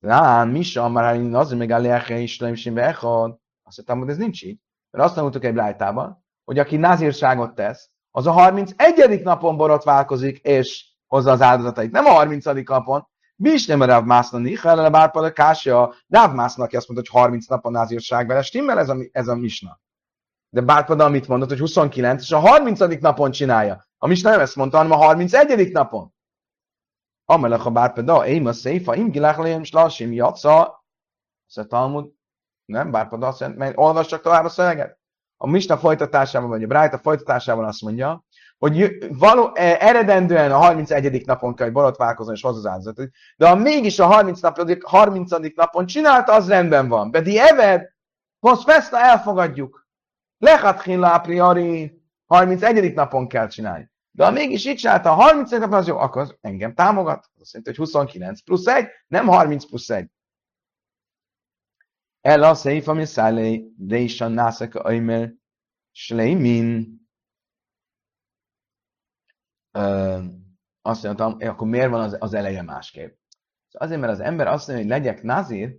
Rán, 0.00 0.48
Misa, 0.48 0.88
már 0.88 1.20
az 1.32 1.52
még 1.52 1.70
a 1.70 2.08
is 2.08 2.40
lemsimbe 2.40 2.86
echad. 2.86 3.38
Azt 3.62 3.76
mondtam, 3.76 3.98
hogy 3.98 4.08
ez 4.08 4.16
nincs 4.16 4.42
így. 4.42 4.58
Mert 4.90 5.04
azt 5.04 5.14
tanultuk 5.14 5.44
egy 5.44 5.54
lájtában, 5.54 6.24
hogy 6.44 6.58
aki 6.58 6.76
nazírságot 6.76 7.54
tesz, 7.54 7.90
az 8.10 8.26
a 8.26 8.30
31. 8.30 9.22
napon 9.22 9.56
borotválkozik, 9.56 10.38
és 10.38 10.88
hozza 11.06 11.30
az 11.30 11.42
áldozatait. 11.42 11.90
Nem 11.90 12.04
a 12.04 12.10
30. 12.10 12.44
napon. 12.44 13.09
Bis 13.42 13.66
nem 13.66 13.80
a 13.80 13.84
Rav 13.84 14.04
Mászna 14.04 14.38
Nichel, 14.38 14.78
a 14.78 14.90
Bárpala 14.90 15.32
Kásia, 15.32 15.94
Rav 16.08 16.34
Mászna, 16.34 16.64
aki 16.64 16.76
azt 16.76 16.88
mondta, 16.88 17.10
hogy 17.10 17.22
30 17.22 17.46
napon 17.46 17.72
názírság 17.72 18.26
vele, 18.26 18.42
stimmel 18.42 18.78
ez 18.78 18.88
a, 18.88 18.96
ez 19.12 19.28
a 19.28 19.34
misna. 19.34 19.80
De 20.48 20.60
Bárpada 20.60 21.04
amit 21.04 21.28
mondott, 21.28 21.48
hogy 21.48 21.58
29, 21.58 22.22
és 22.22 22.32
a 22.32 22.38
30. 22.38 22.78
napon 23.00 23.30
csinálja. 23.30 23.86
A 23.98 24.06
misna 24.06 24.30
nem 24.30 24.40
ezt 24.40 24.56
mondta, 24.56 24.76
hanem 24.76 24.92
a 24.92 24.96
31. 24.96 25.72
napon. 25.72 26.14
Amelech 27.24 27.66
a 27.66 27.70
Bárpada, 27.70 28.26
én 28.26 28.46
a 28.46 28.52
széfa, 28.52 28.94
im 28.94 29.10
gilach 29.10 29.38
lejem 29.38 29.62
slasim 29.62 30.12
jaca, 30.12 30.84
Azt 31.54 31.68
Talmud, 31.68 32.12
nem, 32.64 32.90
bár 32.90 33.08
azt 33.10 33.40
jelenti, 33.40 33.60
mert 33.60 33.78
olvas 33.78 34.06
csak 34.06 34.22
tovább 34.22 34.44
a 34.44 34.48
szöveget. 34.48 34.98
A 35.36 35.46
Misna 35.46 35.78
folytatásában, 35.78 36.48
vagy 36.48 36.62
a 36.62 36.66
Brájta 36.66 36.98
folytatásában 36.98 37.64
azt 37.64 37.82
mondja, 37.82 38.24
hogy 38.60 39.06
való, 39.18 39.50
e, 39.54 39.76
eredendően 39.80 40.52
a 40.52 40.58
31. 40.58 41.26
napon 41.26 41.54
kell, 41.54 41.66
hogy 41.66 41.74
borotválkozni 41.74 42.32
és 42.32 42.42
hozzá 42.42 42.74
az 42.74 42.92
de 43.36 43.48
ha 43.48 43.54
mégis 43.54 43.98
a 43.98 44.06
30. 44.06 44.40
Nap, 44.40 44.82
30. 44.82 45.30
napon 45.54 45.86
csinálta, 45.86 46.32
az 46.32 46.48
rendben 46.48 46.88
van. 46.88 47.10
Bedi 47.10 47.38
Eved, 47.38 47.92
Post 48.40 48.62
Festa 48.62 48.98
elfogadjuk. 48.98 49.88
Lechat 50.38 50.86
a 50.86 51.18
priori 51.18 52.02
31. 52.26 52.94
napon 52.94 53.28
kell 53.28 53.48
csinálni. 53.48 53.90
De 54.10 54.24
ha 54.24 54.30
mégis 54.30 54.66
így 54.66 54.76
csinálta 54.76 55.10
a 55.10 55.14
30. 55.14 55.50
napon, 55.50 55.72
az 55.72 55.86
jó, 55.86 55.98
akkor 55.98 56.22
az 56.22 56.36
engem 56.40 56.74
támogat. 56.74 57.30
Azt 57.40 57.52
jelenti, 57.52 57.76
hogy 57.76 57.86
29 57.88 58.40
plusz 58.40 58.66
1, 58.66 58.86
nem 59.06 59.26
30 59.26 59.64
plusz 59.64 59.90
1. 59.90 60.10
El 62.20 62.42
a 62.42 62.54
széf, 62.54 62.88
ami 62.88 63.04
szállé, 63.04 63.72
Résan 63.88 64.32
Nászaka 64.32 64.80
Aimer, 64.80 65.32
Sleimin. 65.92 66.99
Azt 70.82 71.02
mondtam, 71.02 71.36
akkor 71.38 71.68
miért 71.68 71.90
van 71.90 72.00
az, 72.00 72.16
az 72.18 72.34
eleje 72.34 72.62
másképp? 72.62 73.18
Azért, 73.72 74.00
mert 74.00 74.12
az 74.12 74.20
ember 74.20 74.46
azt 74.46 74.68
mondja, 74.68 74.84
hogy 74.84 74.94
legyek 74.94 75.22
nazír, 75.22 75.78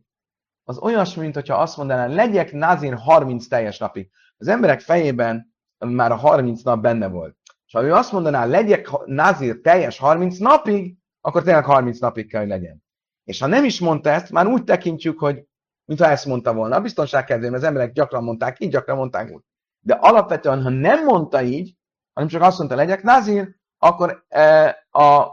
az 0.63 0.77
olyasmi, 0.77 1.21
mint 1.21 1.33
hogyha 1.33 1.55
azt 1.55 1.77
mondaná, 1.77 2.05
legyek 2.05 2.51
nazír 2.51 2.93
30 2.93 3.47
teljes 3.47 3.77
napig. 3.77 4.11
Az 4.37 4.47
emberek 4.47 4.79
fejében 4.79 5.53
már 5.77 6.11
a 6.11 6.15
30 6.15 6.61
nap 6.61 6.81
benne 6.81 7.07
volt. 7.07 7.37
És 7.65 7.73
ha 7.73 7.83
ő 7.83 7.93
azt 7.93 8.11
mondaná, 8.11 8.45
legyek 8.45 8.89
nazír 9.05 9.61
teljes 9.61 9.97
30 9.97 10.37
napig, 10.37 10.97
akkor 11.21 11.43
tényleg 11.43 11.65
30 11.65 11.99
napig 11.99 12.29
kell, 12.29 12.39
hogy 12.39 12.49
legyen. 12.49 12.83
És 13.23 13.39
ha 13.39 13.47
nem 13.47 13.63
is 13.63 13.79
mondta 13.79 14.09
ezt, 14.09 14.31
már 14.31 14.47
úgy 14.47 14.63
tekintjük, 14.63 15.19
hogy 15.19 15.45
mintha 15.85 16.07
ezt 16.07 16.25
mondta 16.25 16.53
volna. 16.53 16.75
A 16.75 16.81
biztonság 16.81 17.23
kedvéért, 17.23 17.53
az 17.53 17.63
emberek 17.63 17.91
gyakran 17.91 18.23
mondták 18.23 18.59
így, 18.59 18.69
gyakran 18.69 18.97
mondták 18.97 19.31
úgy. 19.31 19.43
De 19.79 19.93
alapvetően, 19.93 20.61
ha 20.63 20.69
nem 20.69 21.03
mondta 21.03 21.41
így, 21.41 21.75
hanem 22.13 22.29
csak 22.29 22.41
azt 22.41 22.57
mondta, 22.57 22.75
legyek 22.75 23.03
nazír, 23.03 23.59
akkor 23.83 24.25
e, 24.27 24.67
a 24.91 25.27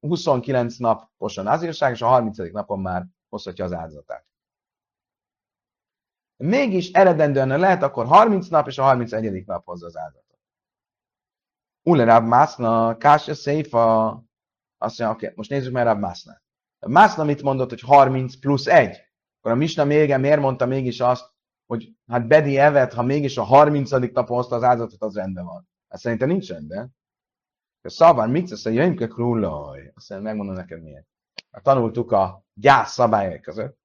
29 0.00 0.76
napos 0.76 1.38
a 1.38 1.42
nazírság, 1.42 1.92
és 1.92 2.02
a 2.02 2.06
30. 2.06 2.38
napon 2.52 2.80
már 2.80 3.06
hozhatja 3.28 3.64
az 3.64 3.72
áldozatát. 3.72 4.26
Mégis 6.36 6.90
eredendően 6.90 7.58
lehet, 7.58 7.82
akkor 7.82 8.06
30 8.06 8.48
nap, 8.48 8.66
és 8.66 8.78
a 8.78 8.82
31. 8.82 9.46
nap 9.46 9.64
hozza 9.64 9.86
az 9.86 9.96
áldozatot. 9.96 10.38
Ulerab 11.82 12.26
Mászna, 12.26 12.96
Kásja 12.96 13.34
Széfa, 13.34 14.08
azt 14.78 14.98
mondja, 14.98 15.10
oké, 15.10 15.24
okay, 15.24 15.36
most 15.36 15.50
nézzük 15.50 15.72
meg 15.72 15.84
Rab 15.84 15.98
Mászna. 15.98 16.40
Mászna 16.86 17.24
mit 17.24 17.42
mondott, 17.42 17.68
hogy 17.68 17.80
30 17.80 18.36
plusz 18.36 18.66
1? 18.66 18.90
Akkor 19.38 19.52
a 19.52 19.54
Misna 19.54 19.84
még 19.84 20.16
miért 20.16 20.40
mondta 20.40 20.66
mégis 20.66 21.00
azt, 21.00 21.32
hogy 21.66 21.96
hát 22.06 22.26
Bedi 22.26 22.58
Evet, 22.58 22.92
ha 22.92 23.02
mégis 23.02 23.36
a 23.36 23.42
30. 23.42 23.90
napon 23.90 24.36
hozta 24.36 24.56
az 24.56 24.62
áldozatot, 24.62 25.02
az 25.02 25.14
rendben 25.14 25.44
van. 25.44 25.68
Hát 25.88 26.00
szerintem 26.00 26.28
nincs 26.28 26.48
rendben. 26.48 26.94
A 27.86 27.90
szabán 27.90 28.30
mit 28.30 28.48
tesz 28.48 28.64
a 28.64 28.70
jöjjmke 28.70 29.06
krúlaj? 29.06 29.92
Azt 29.94 30.10
mondja, 30.10 30.28
megmondom 30.28 30.54
neked 30.54 30.82
miért. 30.82 31.06
Hát 31.50 31.62
tanultuk 31.62 32.12
a 32.12 32.44
gyász 32.54 32.92
szabályok 32.92 33.40
között. 33.40 33.78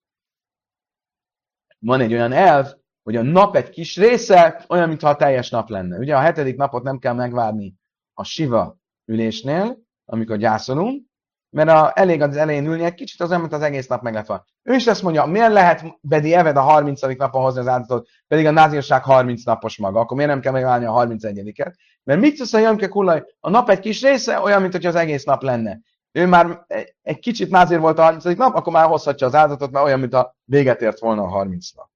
Van 1.80 2.02
egy 2.02 2.14
olyan 2.14 2.32
elv, 2.32 2.74
hogy 3.04 3.16
a 3.16 3.22
nap 3.22 3.56
egy 3.56 3.70
kis 3.70 3.98
része 3.98 4.66
olyan, 4.70 4.88
mintha 4.88 5.10
a 5.10 5.16
teljes 5.16 5.50
nap 5.50 5.70
lenne. 5.70 5.98
Ugye 5.98 6.16
a 6.16 6.20
hetedik 6.20 6.58
napot 6.58 6.84
nem 6.84 7.00
kell 7.00 7.14
megvárni 7.14 7.76
a 8.14 8.24
siva 8.24 8.78
ülésnél, 9.06 9.78
amikor 10.06 10.38
gyászolunk, 10.38 11.06
mert 11.50 11.70
a, 11.70 11.92
elég 11.96 12.22
az 12.22 12.38
elején 12.38 12.66
ülni 12.66 12.84
egy 12.84 12.94
kicsit, 12.94 13.22
az 13.22 13.30
mint 13.30 13.54
az 13.54 13.62
egész 13.62 13.88
nap 13.88 14.02
meg 14.02 14.14
lett 14.14 14.28
van. 14.28 14.46
Ő 14.64 14.76
is 14.76 14.88
ezt 14.88 15.02
mondja, 15.02 15.26
miért 15.26 15.52
lehet 15.52 15.84
Bedi 16.02 16.34
Eved 16.34 16.58
a 16.58 16.62
30. 16.62 17.02
napon 17.02 17.42
hozni 17.42 17.60
az 17.60 17.68
áldozatot, 17.68 18.08
pedig 18.28 18.46
a 18.46 18.52
názírság 18.52 19.04
30 19.04 19.44
napos 19.44 19.78
maga, 19.78 20.00
akkor 20.00 20.18
miért 20.18 20.32
nem 20.32 20.42
kell 20.42 20.52
megválni 20.52 20.86
a 20.86 20.92
31-et? 20.94 21.74
Mert 22.04 22.20
mit 22.20 22.38
tesz 22.38 22.54
a 22.54 22.60
Jemke 22.60 22.88
Kulaj? 22.88 23.24
A 23.40 23.50
nap 23.50 23.70
egy 23.70 23.80
kis 23.80 24.02
része 24.02 24.40
olyan, 24.40 24.62
mint 24.62 24.74
hogy 24.74 24.86
az 24.86 24.96
egész 24.96 25.24
nap 25.24 25.42
lenne. 25.42 25.80
Ő 26.12 26.26
már 26.26 26.66
egy 27.02 27.20
kicsit 27.20 27.50
názér 27.50 27.80
volt 27.80 27.98
a 28.00 28.02
30. 28.02 28.24
nap, 28.24 28.56
akkor 28.56 28.74
már 28.74 28.88
hozhatja 28.88 29.28
az 29.28 29.36
áldozatot, 29.36 29.72
mert 29.72 29.86
olyan, 29.86 30.00
mint 30.00 30.14
a 30.14 30.36
véget 30.44 30.82
ért 30.82 31.00
volna 31.00 31.24
a 31.24 31.28
30 31.28 31.72
nap. 31.72 31.90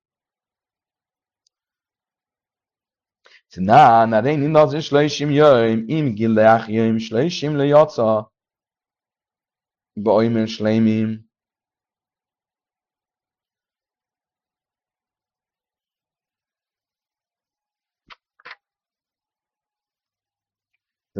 Na, 3.55 4.05
na, 4.05 4.21
de 4.21 4.31
én 4.31 4.55
az 4.55 4.73
is 4.73 4.89
leisim 4.89 5.31
jöjjim, 5.31 5.83
im 5.87 6.13
gilleach 6.13 6.69
jöjjim, 6.69 6.97
leisim 7.09 7.55
le 7.55 7.65
jaca, 7.65 8.33
ba. 9.93 10.21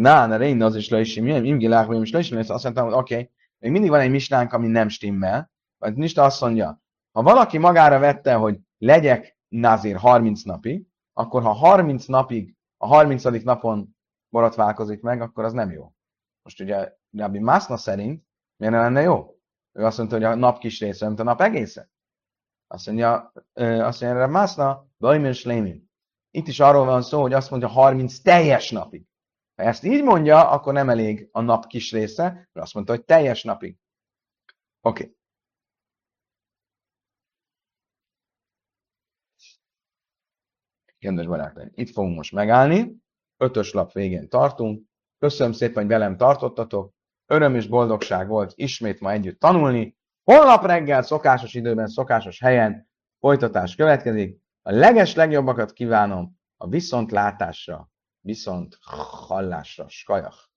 Na, 0.04 0.26
na, 0.26 0.42
én 0.42 0.62
az 0.62 0.76
is 0.76 0.90
lejsim, 0.90 1.28
im 1.28 1.58
gilák, 1.58 1.88
vagy 1.88 2.02
is 2.02 2.12
lejsim, 2.12 2.38
azt 2.38 2.64
mondtam, 2.64 2.86
hogy 2.86 2.94
oké, 2.94 3.14
okay, 3.14 3.30
még 3.60 3.72
mindig 3.72 3.90
van 3.90 4.00
egy 4.00 4.10
misnánk, 4.10 4.54
ami 4.54 4.68
nem 4.68 4.88
stimmel, 4.88 5.52
vagy 5.78 5.96
Mista 5.96 6.24
azt 6.24 6.42
mondja, 6.42 6.82
ha 7.12 7.22
valaki 7.22 7.58
magára 7.58 8.00
vette, 8.00 8.34
hogy 8.34 8.60
legyek 8.78 9.38
nazir 9.48 9.96
30 9.96 10.44
napig, 10.44 10.88
akkor 11.14 11.42
ha 11.42 11.52
30 11.52 12.06
napig, 12.06 12.56
a 12.78 12.88
30. 12.88 13.24
napon 13.24 13.96
borotválkozik 14.30 15.02
meg, 15.02 15.22
akkor 15.22 15.44
az 15.44 15.54
nem 15.54 15.72
jó. 15.72 15.94
Most 16.42 16.62
ugye 16.62 16.94
Rabbi 17.12 17.40
Mászna 17.40 17.78
szerint 17.78 18.24
Miért 18.58 18.74
lenne 18.74 19.02
jó? 19.02 19.36
Ő 19.72 19.86
azt 19.86 19.98
mondta, 19.98 20.16
hogy 20.16 20.26
a 20.26 20.36
nap 20.36 20.58
kis 20.58 20.80
része, 20.80 21.08
mint 21.08 21.20
a 21.20 21.24
nap 21.24 21.42
egészen. 21.42 21.92
Azt 22.68 22.86
mondja, 22.86 23.32
azt 23.54 24.02
mondja, 24.02 24.28
Mászna, 24.28 24.88
Bajmir 24.98 25.34
Slémin. 25.34 25.92
Itt 26.32 26.48
is 26.48 26.60
arról 26.60 26.86
van 26.86 27.02
szó, 27.02 27.22
hogy 27.22 27.34
azt 27.34 27.50
mondja 27.50 27.68
30 27.68 28.20
teljes 28.20 28.72
napig. 28.72 29.06
Ha 29.56 29.64
ezt 29.64 29.84
így 29.84 30.04
mondja, 30.04 30.50
akkor 30.50 30.74
nem 30.74 30.90
elég 30.90 31.30
a 31.32 31.42
nap 31.42 31.68
kis 31.68 31.92
része, 31.92 32.24
mert 32.24 32.50
azt 32.54 32.74
mondta, 32.74 32.94
hogy 32.94 33.04
teljes 33.04 33.44
napig. 33.44 33.78
Oké. 34.82 35.04
Okay. 35.04 35.16
Kedves 41.00 41.28
barátaim, 41.28 41.72
itt 41.74 41.90
fogunk 41.90 42.16
most 42.16 42.32
megállni. 42.32 43.02
Ötös 43.38 43.72
lap 43.72 43.92
végén 43.92 44.30
tartunk. 44.30 44.84
Köszönöm 45.18 45.54
szépen, 45.54 45.76
hogy 45.76 45.88
velem 45.92 46.18
tartottatok 46.18 46.94
öröm 47.26 47.56
és 47.56 47.68
boldogság 47.68 48.28
volt 48.28 48.54
ismét 48.56 49.00
ma 49.00 49.12
együtt 49.12 49.40
tanulni. 49.40 49.98
Holnap 50.24 50.66
reggel, 50.66 51.02
szokásos 51.02 51.54
időben, 51.54 51.88
szokásos 51.88 52.40
helyen 52.40 52.90
folytatás 53.20 53.76
következik. 53.76 54.42
A 54.62 54.72
leges 54.72 55.16
legjobbakat 55.16 55.74
kívánom 55.74 56.40
a 56.58 56.68
viszontlátásra, 56.68 57.92
میساند 58.24 58.76
خالش 58.82 59.80
را. 59.80 59.90
شکایخ. 59.90 60.48